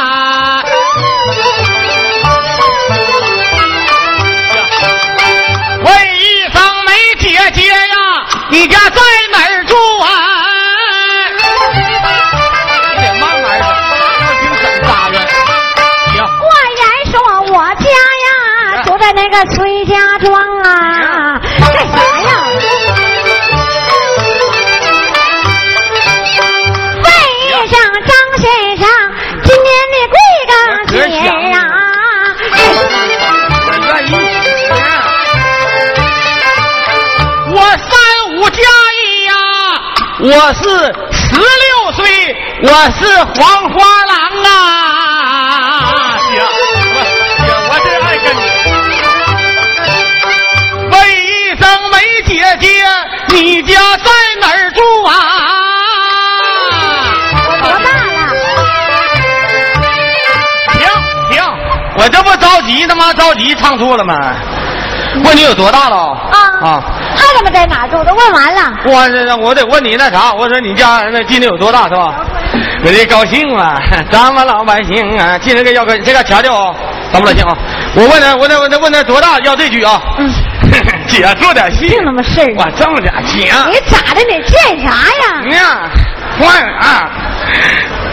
[40.36, 40.64] 我是
[41.12, 42.04] 十六岁，
[42.64, 43.76] 我是黄花
[44.06, 44.14] 郎
[44.44, 44.48] 啊！
[46.20, 46.30] 行。
[52.28, 52.68] 姐姐
[53.30, 54.10] 你家在
[54.42, 55.12] 哪儿住啊？
[57.62, 58.12] 多大了？
[60.74, 60.82] 停
[61.30, 61.40] 停，
[61.98, 64.20] 我这不着急，他妈着急唱错了吗？
[65.24, 65.96] 问你有多大了？
[65.96, 66.84] 啊啊！
[67.16, 68.04] 他怎么在哪住？
[68.04, 68.74] 都问完了。
[68.86, 72.14] 我这我得问你那啥，我说你家那今年有多大是吧？
[72.84, 73.80] 我这高兴啊，
[74.12, 76.76] 咱们老百姓啊，今天个要个这个瞧瞧啊，
[77.12, 77.58] 咱们老百姓啊，
[77.96, 80.02] 我问他，我得我得问他多大，要这句啊。
[80.20, 80.30] 嗯，
[81.08, 84.22] 姐做点戏，净那么事儿我这么点钱，你咋的？
[84.22, 85.42] 你见啥呀？
[85.44, 85.90] 你呀，
[86.40, 87.10] 坏了啊！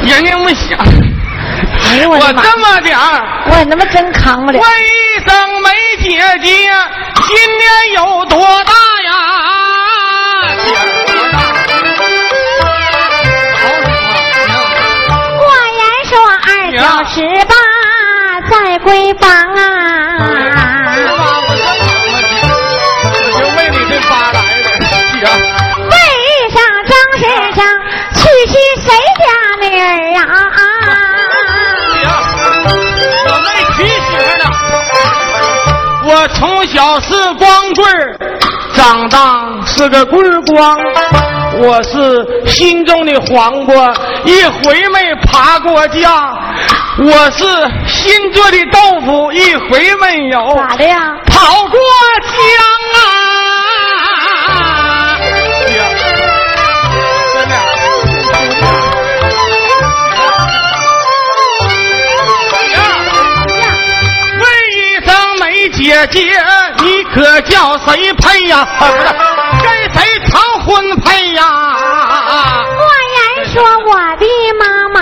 [0.02, 2.16] 人家没想，哎呦我！
[2.16, 3.22] 我这么点儿。
[3.46, 4.62] 我他妈真扛不了问。
[4.62, 5.70] 一声梅
[6.02, 6.70] 姐姐，
[7.26, 8.21] 今年有
[19.14, 19.58] 在闺房啊，
[23.14, 24.66] 我就为你这八来的，
[25.12, 25.22] 姐。
[25.90, 25.94] 为
[26.50, 26.56] 上
[26.88, 27.22] 张先
[27.54, 27.58] 生
[28.14, 28.86] 娶妻谁
[29.18, 29.24] 家
[29.60, 29.84] 女儿
[30.16, 30.24] 啊？
[31.92, 32.04] 姐，
[33.26, 33.46] 我没
[33.76, 34.44] 娶媳妇呢。
[36.04, 38.16] 我从小是光棍儿，
[38.74, 39.18] 长大
[39.66, 40.76] 是个棍儿光。
[41.64, 43.94] 我是心中的黄瓜，
[44.24, 46.36] 一回没爬过架。
[46.98, 47.44] 我是
[47.86, 51.14] 新做的豆腐，一回没有咋的呀？
[51.26, 51.78] 跑过
[52.20, 52.34] 江
[52.98, 53.04] 啊！
[55.68, 55.80] 姐，
[57.32, 57.54] 真的。
[64.40, 64.44] 问
[64.74, 65.08] 一声
[65.38, 66.18] 梅姐姐，
[66.82, 68.58] 你可叫谁配呀？
[68.58, 68.92] 啊，不是，
[69.62, 70.32] 跟谁成
[70.72, 71.42] 婚配呀？
[72.64, 72.82] 我
[73.14, 74.24] 言说我的
[74.58, 74.96] 妈妈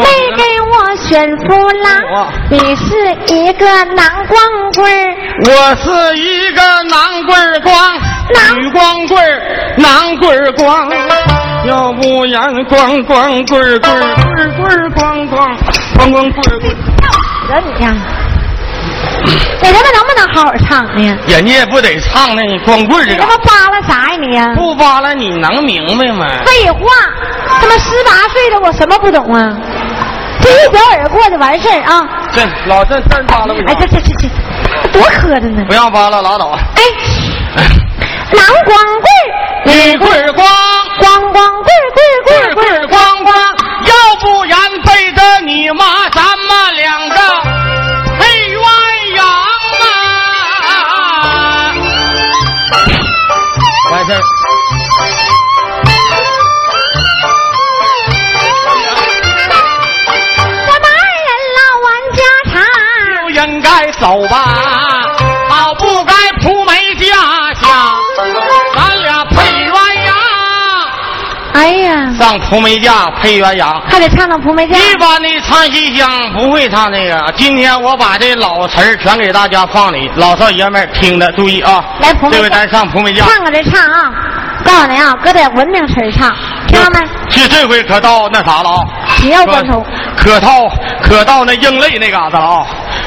[0.00, 0.06] 没
[0.36, 1.44] 给我选夫
[1.82, 4.40] 郎，你是一个男光
[4.74, 5.14] 棍儿。
[5.44, 7.94] 我是一个男棍儿光，
[8.56, 9.42] 女光棍儿，
[9.76, 10.88] 男棍儿光。
[11.66, 15.56] 要不然光光棍儿棍儿棍儿棍儿光光
[15.96, 16.76] 光光棍儿棍儿。
[17.48, 17.94] 惹你呀！
[19.62, 21.18] 你他妈能不能好好唱呢？
[21.26, 24.52] 人家也不得唱呢，你光棍儿这个你他，妈扒拉啥呀你呀？
[24.56, 26.26] 不扒拉你能明白吗？
[26.44, 26.80] 废话，
[27.60, 29.56] 他妈十八岁的，我什么不懂啊？
[30.40, 32.08] 这一表而过就完事儿啊！
[32.32, 34.28] 这老这这扒拉不哎，这这这这
[34.92, 35.64] 多磕碜呢！
[35.68, 36.58] 不让扒拉拉倒。
[36.74, 36.82] 哎，
[38.32, 40.44] 男光棍儿，女棍儿光，
[40.98, 43.36] 光光棍儿棍儿棍儿棍儿棍儿光光，
[43.86, 47.16] 要不然背着你妈，咱们两个
[54.12, 54.24] 事儿。
[60.66, 62.54] 咱们二人唠完家常，
[63.22, 64.34] 就应该走吧，
[71.62, 73.80] 哎呀，上蒲梅架配鸳鸯。
[73.88, 74.76] 还得唱唱蒲梅架。
[74.76, 81.84] 一般的唱戏腔不会唱这个，今天我把这老词儿全给大家放里，老少爷们儿听着注意啊！
[82.00, 84.10] 来蒲梅这回咱上蒲梅架，唱个这唱啊！
[84.64, 86.34] 告诉你啊，搁点文明词儿唱，
[86.66, 87.06] 听到没？
[87.30, 88.82] 这这回可到那啥了啊！
[89.18, 89.86] 紧要关头。
[90.16, 90.68] 可到
[91.00, 92.66] 可到那英泪那嘎达了啊！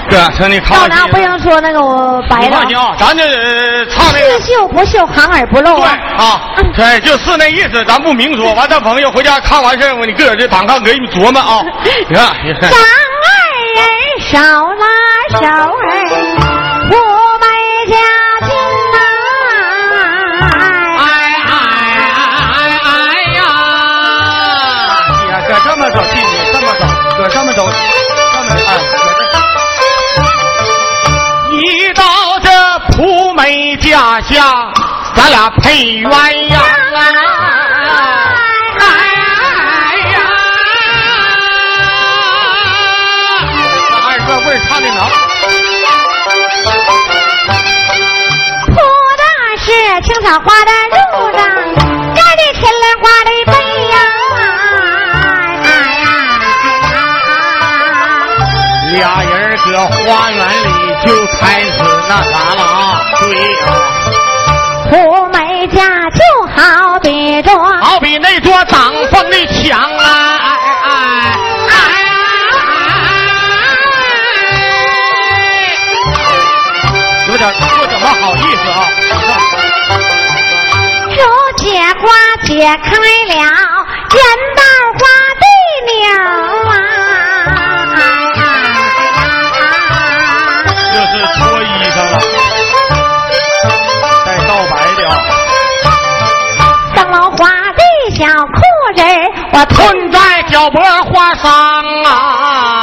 [0.09, 2.75] 哥，请你看看到那不行说那个我白的啊你放。
[2.75, 4.45] 心啊，咱这呃唱那个刺。
[4.53, 5.99] 绣不绣，含而不露对啊！
[6.17, 6.41] 啊，
[6.75, 8.53] 对，就是那意思，咱不明说。
[8.53, 11.63] 完，这朋友回家看完事儿，我你个人这档看给你琢磨啊。
[12.07, 12.77] 你看，你看咱二
[13.75, 13.81] 人
[14.21, 14.85] 手拉
[15.31, 15.49] 手儿，
[16.91, 16.95] 我
[17.41, 17.43] 们
[17.89, 17.93] 家
[18.45, 18.47] 亲
[18.93, 18.97] 呐！
[20.51, 21.09] 哎哎
[21.49, 21.57] 哎
[22.83, 22.87] 哎
[23.33, 23.39] 呀！
[25.31, 26.81] 呀，可这么走，弟弟这么走，
[27.17, 27.67] 可这么走，
[34.21, 34.71] 下，
[35.15, 36.99] 咱俩配鸳鸯啊！
[38.79, 38.83] 哎
[40.11, 40.15] 呀！
[44.07, 44.99] 二哥味儿唱的能。
[48.67, 48.73] 铺
[49.17, 49.23] 的
[49.59, 49.65] 是
[50.03, 50.95] 青草花的褥
[51.31, 51.37] 子，
[52.15, 53.53] 盖的天莲花的被
[53.91, 53.95] 呀！
[55.63, 55.67] 哎
[56.01, 56.03] 呀
[58.93, 60.67] 俩人搁花园里
[61.05, 61.07] 就
[61.37, 61.69] 开始
[62.07, 62.73] 那啥了啊，
[63.19, 63.94] 对啊，蒲梅架就
[66.55, 67.51] 好比着
[67.81, 70.51] 好比那座挡风的墙啊，
[77.27, 78.87] 有点不怎么好意思啊。
[81.09, 81.17] 如
[81.57, 81.65] 解
[81.99, 82.03] 花
[82.43, 82.49] 解
[82.83, 82.89] 开
[83.27, 83.33] 了，
[84.11, 84.17] 人
[84.55, 84.59] 瓣
[84.93, 85.01] 花
[85.41, 85.43] 的
[85.91, 86.03] 鸟
[86.69, 86.73] 啊！
[90.93, 91.13] 这是
[99.57, 101.49] 我困在脚脖花上
[102.03, 102.74] 啊！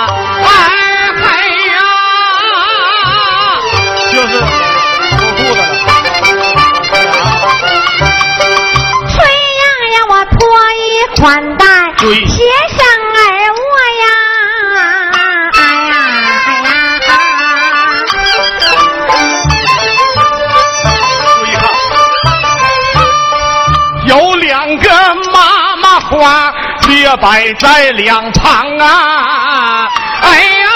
[27.03, 29.89] 花列摆在两旁啊！
[30.23, 30.69] 哎呀，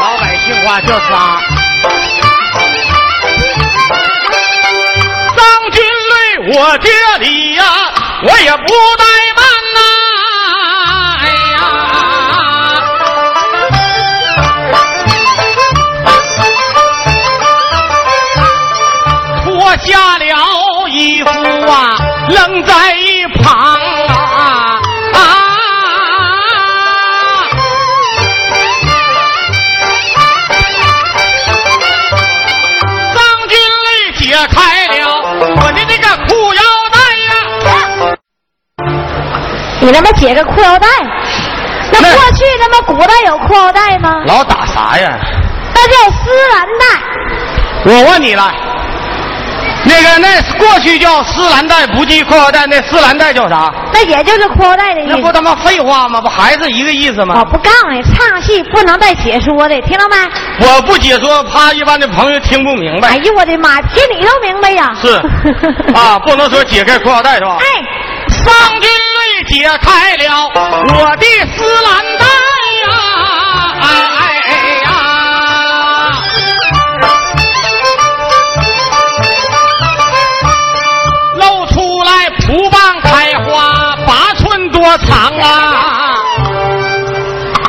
[0.00, 1.40] 老百姓话叫仨。
[5.36, 6.14] 张军累
[6.56, 7.64] 我这里呀、
[8.22, 9.04] 我也不怠
[9.36, 9.44] 慢
[9.74, 9.78] 呐、
[11.20, 11.58] 哎呀。
[19.42, 20.24] 脱下了
[20.88, 21.28] 衣服
[21.68, 21.96] 啊，
[22.28, 22.94] 扔在
[39.84, 40.88] 你他妈解个裤腰带，
[41.92, 44.14] 那那过去他妈古代有裤腰带吗？
[44.26, 45.12] 老打啥呀？
[45.74, 47.92] 那叫丝兰带。
[47.92, 48.50] 我问你了，
[49.84, 53.70] 那个那过去叫丝兰带，不系裤腰带，那丝兰带叫啥？
[53.92, 55.10] 那也就是裤腰带的意思。
[55.10, 56.18] 那不他妈废话吗？
[56.18, 57.44] 不还是一个意思吗我？
[57.44, 60.16] 不告诉你，唱戏不能带解说的，听到没？
[60.66, 63.08] 我不解说，怕一般的朋友听不明白。
[63.10, 64.94] 哎呦我的妈，听你都明白呀？
[64.98, 65.08] 是
[65.94, 67.58] 啊，不能说解开裤腰带是吧？
[67.60, 67.66] 哎，
[68.46, 69.03] 张军泪
[69.54, 71.24] 解开了我的
[71.56, 72.24] 丝兰带
[72.82, 72.90] 呀，
[73.80, 73.86] 哎
[74.82, 74.86] 呀！
[81.36, 86.18] 露出来蒲棒开花，八寸多长啊！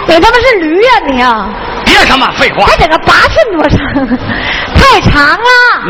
[0.07, 1.47] 你他妈是驴呀、你呀！
[1.85, 3.79] 别他妈废话还，整个八寸多长，
[4.75, 5.39] 太长了，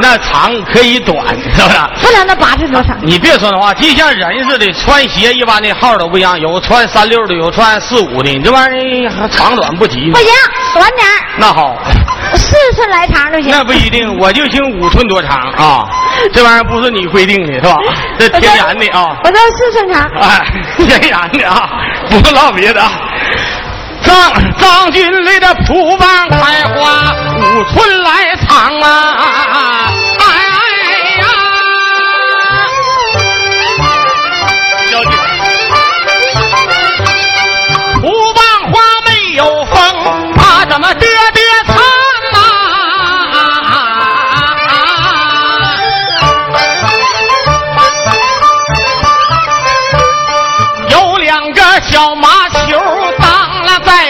[0.02, 1.78] 那长可以短，是不是？
[2.02, 2.98] 不能那八寸多长。
[3.02, 10.18] 你别说那话，就像人似的，穿鞋一般的号都不一样，有穿三六的，有穿四五的，你这玩意儿长短不齐不。
[10.18, 10.28] 行，
[10.74, 11.76] 短点那好，
[12.36, 13.52] 四寸来长就行。
[13.52, 15.86] 那不一定，我就行五寸多长啊，
[16.34, 17.78] 这玩意儿不是你规定的，是吧？
[18.20, 20.02] 这天然的啊，我这四寸长。
[20.20, 20.46] 哎，
[20.78, 21.70] 天然的啊，
[22.10, 22.92] 不唠别的啊。
[24.06, 29.92] 张张军里的蒲棒开花，五寸来长啊！
[30.20, 30.24] 哎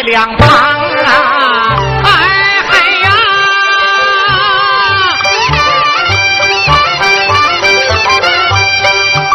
[0.05, 1.75] 两旁啊！
[2.03, 2.09] 哎
[2.69, 3.09] 嗨呀！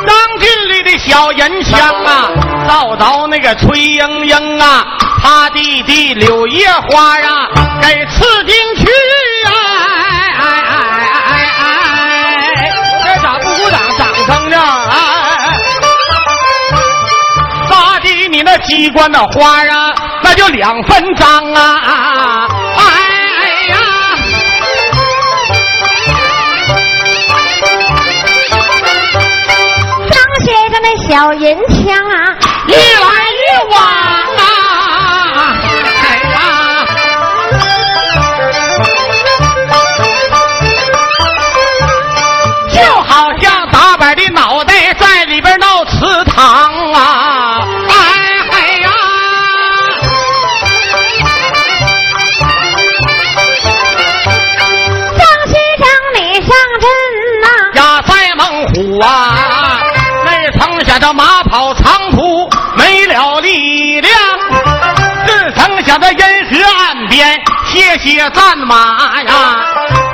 [0.06, 2.30] 张军里的小银枪啊，
[2.68, 4.86] 照着那个崔莺莺啊，
[5.22, 7.48] 他弟弟柳叶花啊，
[7.82, 8.86] 给刺进去
[9.46, 9.50] 啊、
[10.38, 12.72] 哎哎哎哎哎！
[13.04, 13.80] 这咋不鼓掌？
[13.98, 14.56] 掌声呢？
[14.90, 14.96] 哎！
[17.68, 19.92] 杀的你那机关的花啊，
[20.22, 22.46] 那就两分赃啊！
[22.76, 22.82] 哎
[23.68, 23.76] 呀！
[30.10, 32.14] 张先生那小银枪啊，
[67.20, 69.64] 岸边歇歇战马呀。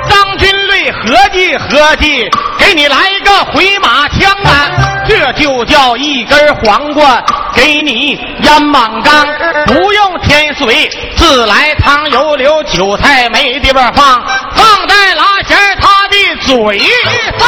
[0.09, 5.05] 张军瑞合计合计，给你来个回马枪啊！
[5.07, 9.25] 这就叫一根黄瓜给你腌满缸，
[9.65, 17.47] 不用添水，自来汤油流，韭菜没地方放，放在拉弦他的嘴上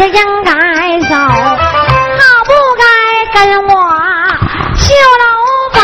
[0.00, 0.50] 这应该
[1.10, 1.44] 走，好
[2.46, 3.70] 不该跟我。
[4.74, 5.24] 修楼
[5.74, 5.78] 房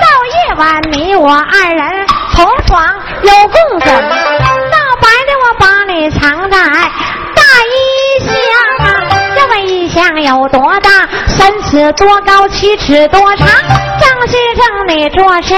[0.00, 2.86] 到夜晚，你我二人同床
[3.22, 3.88] 有共枕。
[3.90, 6.56] 到白天，我把你藏在
[7.34, 7.74] 大衣
[8.24, 8.32] 箱
[8.86, 8.86] 啊。
[9.34, 11.08] 这么一箱有多大？
[11.36, 13.48] 三尺多高，七尺多长。
[13.48, 15.52] 张先生，你做事。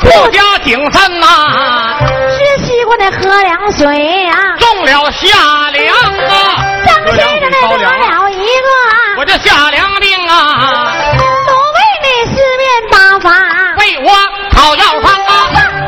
[0.00, 1.96] 不加谨慎呐。
[2.36, 4.56] 吃西瓜得喝凉水啊。
[4.58, 5.94] 中了夏凉
[6.28, 6.70] 啊。
[6.84, 8.68] 张先生，那得了一个，
[9.18, 10.94] 我这夏凉病啊。
[11.46, 13.32] 都为你四面八方。
[13.78, 14.10] 为我
[14.50, 15.30] 讨药方啊。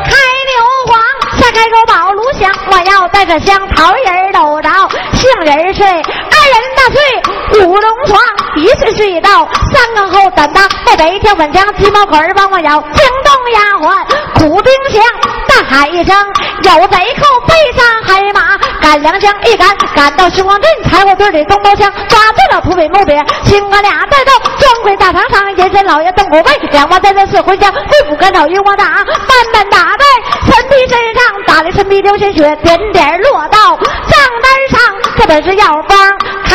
[0.05, 0.11] 开
[0.51, 0.55] 牛
[0.87, 0.99] 黄，
[1.39, 4.69] 下开口宝炉香，我要带着香桃仁搂着，
[5.13, 8.19] 杏仁睡，二人大睡五龙床，
[8.55, 9.21] 一睡睡。
[9.21, 15.03] 到三更后胆大，后北跳粉墙，鸡毛捆帮我摇，惊动丫鬟苦丁香，
[15.47, 16.15] 大喊一声
[16.63, 18.57] 有贼寇，背上黑马
[19.01, 29.05] 两枪，一杆赶到雄王镇，柴火堆里东刀枪，抓住了土匪目别，亲哥俩带到庄魁大堂上，人参老爷邓虎背，两王在这是回家，会府赶草与我打，慢
[29.53, 30.05] 慢打在
[30.45, 34.79] 陈皮身上，打的陈皮流鲜血，点点落到账单上。
[35.17, 35.97] 这本是药方，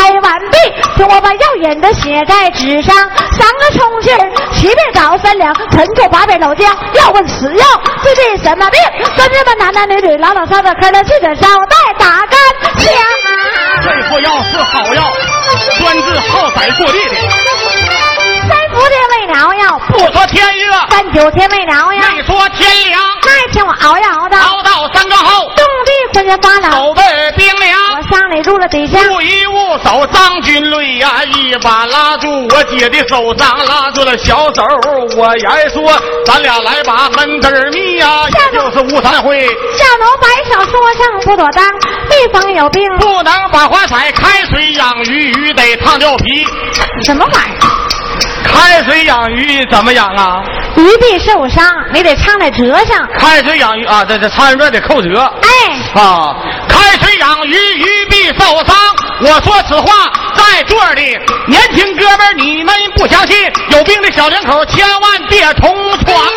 [0.01, 0.57] 开完毕，
[0.97, 2.97] 听我把药引子写在纸上，
[3.33, 6.75] 三个冲劲儿，七遍找三两，陈醋八遍老姜。
[6.95, 7.65] 要问此药
[8.03, 8.81] 治的什么病？
[9.15, 12.39] 专治们男男女女老老少少，磕了去的捎带打干
[12.79, 12.91] 香。
[13.83, 15.03] 这副药是好药，
[15.79, 17.17] 专治好色过地的。
[18.49, 22.03] 三伏天未了药，不说天热，三九天未了呀。
[22.17, 26.73] 没说天凉，那一天我熬呀熬到，熬到三更后，冻地浑身发冷。
[26.73, 27.03] 手背
[27.37, 27.90] 冰凉。
[28.31, 34.63] 我上里入了底下，不一捂手张军瑞呀，一把拉住我姐的手掌，拉住了小手。
[35.17, 41.65] 我言说，咱俩来把闷字儿密呀，也就是吴三会，下楼摆手说声不妥当，
[42.09, 46.47] 地方有病，不能把花采开水养鱼，鱼得烫掉皮。
[47.03, 47.59] 什么玩意儿？
[48.45, 50.41] 开水养鱼怎么养啊？
[50.77, 53.09] 鱼必受伤，你得唱在折上。
[53.19, 55.21] 开水养鱼啊，这这唱一段得扣折。
[55.43, 56.37] 哎，啊，
[56.69, 58.00] 开水养鱼，鱼
[58.39, 58.77] 受伤。
[59.23, 61.03] 我说此话，在座的
[61.47, 63.37] 年轻哥们，你们不相信？
[63.71, 66.29] 有病的小两口，千万别同床啊！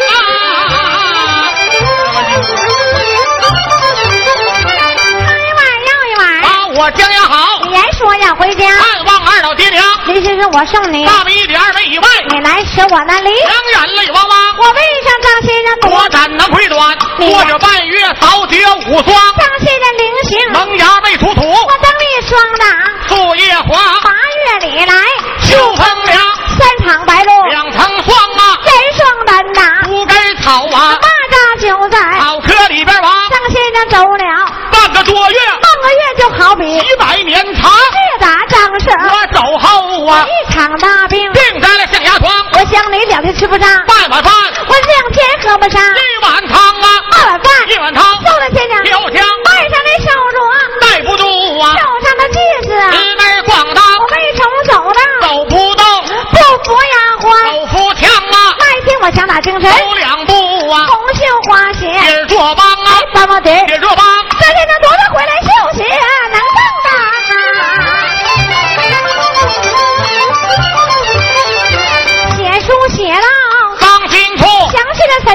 [5.24, 7.38] 开一碗要一碗，把我将养好，
[7.74, 8.68] 言说要回家。
[8.70, 13.30] 看望二老爹娘，林先生，我送你，大门一点二门以外，你来使我那里。
[13.30, 14.38] 两眼泪汪汪。
[14.60, 22.66] 我为上张先生多多，斩能亏短，过着半月扫绝无双，张先生灵性，萌芽未出土，我等你双打。
[23.10, 24.94] 树叶花，八月里来，
[25.42, 26.22] 秋风凉，
[26.58, 34.26] 三场白露，两层霜啊，人双单打，五根草啊，蚂蚱就在草窠里边王，张先生走了
[34.72, 34.73] 半
[35.04, 41.32] 个多月，半个月，就好比几百年长，越打仗声，我走后啊，一场大病。
[41.34, 44.34] 病在了象牙床，我想你两天吃不上，半碗饭，
[44.68, 50.40] 我两天喝不上，一碗汤啊，半碗饭，一碗汤，受了天凉，飘香，外上的手镯，
[50.82, 55.86] 带不住啊，手上的戒指啊，直门咣当，我没从走到，走不动，
[56.32, 57.24] 不服丫鬟。
[57.44, 63.93] 走扶墙啊，那一天我想打精神，走两步啊，红绣花鞋，底儿做帮啊，帮帮底儿，底儿做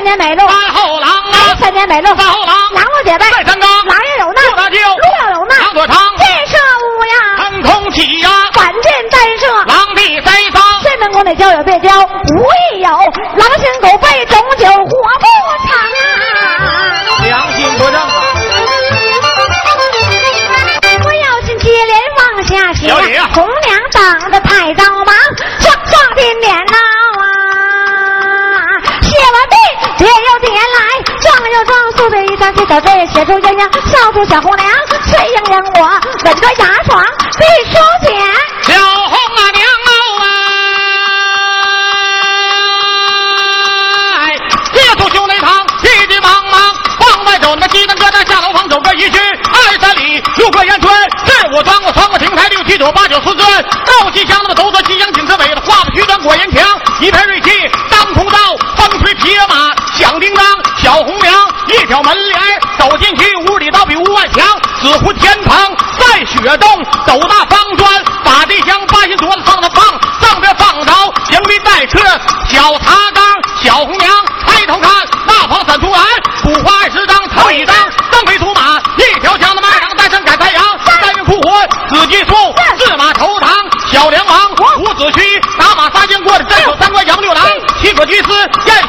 [0.09, 9.47] 年美路，三后郎啊，三年美路，三后郎，郎我姐妹，在三纲，郎也有难，六大舅，路要有难，长左长，建设屋呀，腾空起呀，反建单设。
[9.67, 12.89] 狼的栽赃，睡门宫内交友别交，无益有
[32.69, 34.69] 笔一张写小字，写出鸳鸯，笑出小红娘，
[35.07, 35.81] 睡盈盈我
[36.25, 37.03] 吻着牙床
[37.39, 38.13] 必书写。
[38.63, 39.91] 小红啊娘哦
[44.19, 44.37] 哎，
[44.73, 46.61] 这座兄弟堂急急忙忙
[47.01, 50.93] 往外走，那鸡蛋疙瘩下楼房走个一去二三里，路过烟村，
[51.25, 53.39] 这我庄我穿过亭台六七朵八九十尊，
[53.87, 56.63] 到西厢那么走走西厢景色美了，画个曲端果岩墙，
[57.01, 57.51] 一片锐气
[57.91, 58.39] 当空照，
[58.77, 60.45] 风吹铁马响叮当，
[60.77, 62.41] 小红娘一挑门帘
[62.79, 64.47] 走进去，屋里倒比屋外强，
[64.81, 69.85] 紫湖天棚在雪洞，斗大方砖，把地箱八仙桌子放那放，
[70.21, 70.93] 上边放着
[71.29, 72.01] 行李带客
[72.49, 73.25] 小茶缸，
[73.63, 74.11] 小红娘
[74.47, 74.91] 抬头看，
[75.27, 76.01] 那旁闪出来，
[76.45, 77.75] 五花二十张，头一张，
[78.11, 80.65] 蹬飞土马，一条枪的马上带上赶太阳，
[81.03, 81.51] 三元复活，
[81.89, 82.35] 紫金树，
[82.79, 83.51] 四马头堂，
[83.91, 84.51] 小梁王，
[84.81, 87.45] 伍子胥，打马杀经过的镇守三关杨六郎，
[87.81, 88.31] 七个军师
[88.67, 88.89] 燕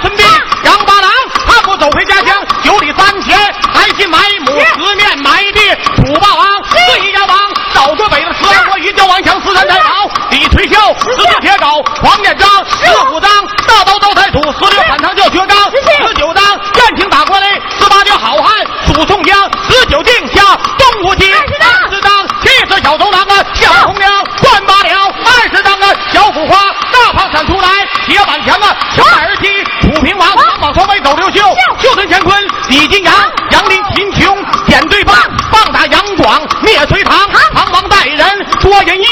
[11.00, 13.32] 四字铁镐黄眼章，四虎章
[13.66, 16.44] 大刀刀太土，四六反堂叫学章，十九章
[16.76, 17.48] 燕青打过来，
[17.80, 20.42] 十八条好汉祖宋江，十九定下
[20.78, 26.58] 东吴鸡，二十章气死小头狼啊，小红娘断八两，二十章啊小虎花
[26.92, 27.70] 大炮闪出来，
[28.06, 31.42] 铁板墙啊小二儿踢，楚平王王宝双威走刘秀，
[31.80, 33.14] 秀存乾坤李金阳，
[33.52, 35.16] 杨林秦琼点对棒，
[35.50, 37.40] 棒打杨广灭隋唐，唐。
[37.72, 39.06] 王带人捉人义。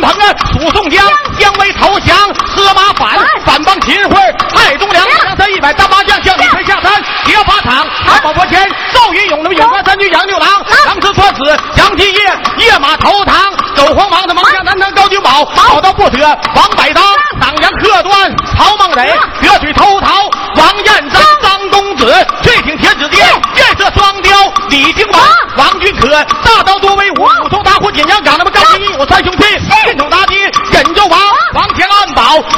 [0.00, 1.04] 王啊，楚宋江，
[1.38, 2.16] 姜维投降，
[2.54, 10.48] 司马反，反帮秦桧，蔡忠良，梁山一百单八将，向李逵下山，劫法场，打保国前，赵云勇，那么远关三军杨六郎，
[10.86, 12.20] 当时说死，杨继业，
[12.58, 16.24] 夜马投唐，走黄芒的芒下南唐高君宝，宝刀不折
[16.54, 17.02] 王百刀，
[17.40, 20.08] 党阳客端曹孟蕊，得水偷桃
[20.56, 23.20] 王彦章，张公子醉挺铁子爹，
[23.56, 24.32] 月色双雕
[24.68, 25.22] 李靖王，
[25.56, 29.34] 王君可大刀多威武，武松打虎锦江港，那么高金义武三兄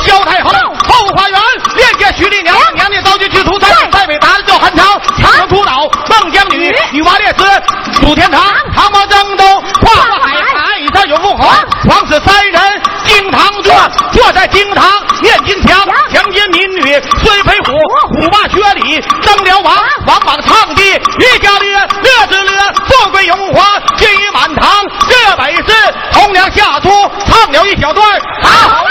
[0.05, 0.51] 萧太后
[0.89, 1.41] 后花园，
[1.77, 3.71] 练见徐丽娘，娘娘刀剑去出山。
[3.91, 4.87] 塞北打的叫韩长
[5.19, 6.57] 城出岛，孟姜女，
[6.93, 7.03] 女。
[7.03, 7.45] 娲炼石，
[8.01, 8.43] 补天堂，
[8.77, 9.45] 唐王争斗，
[9.81, 11.57] 跨过海，海以上有凤凰，
[11.89, 13.75] 皇子三人，经堂坐，
[14.13, 14.85] 坐在经堂
[15.21, 15.81] 念金墙，
[16.11, 17.73] 强奸民女孙飞虎，
[18.15, 19.77] 虎霸薛礼争辽王，
[20.07, 20.83] 王莽唱的
[21.19, 23.65] 乐家乐，乐之乐，富贵荣华，
[23.97, 24.71] 金玉满堂。
[25.09, 25.65] 这百师
[26.13, 26.89] 铜梁下出，
[27.27, 28.05] 唱了一小段，
[28.43, 28.82] 好。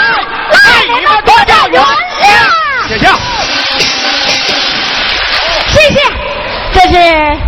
[7.12, 7.41] Yeah.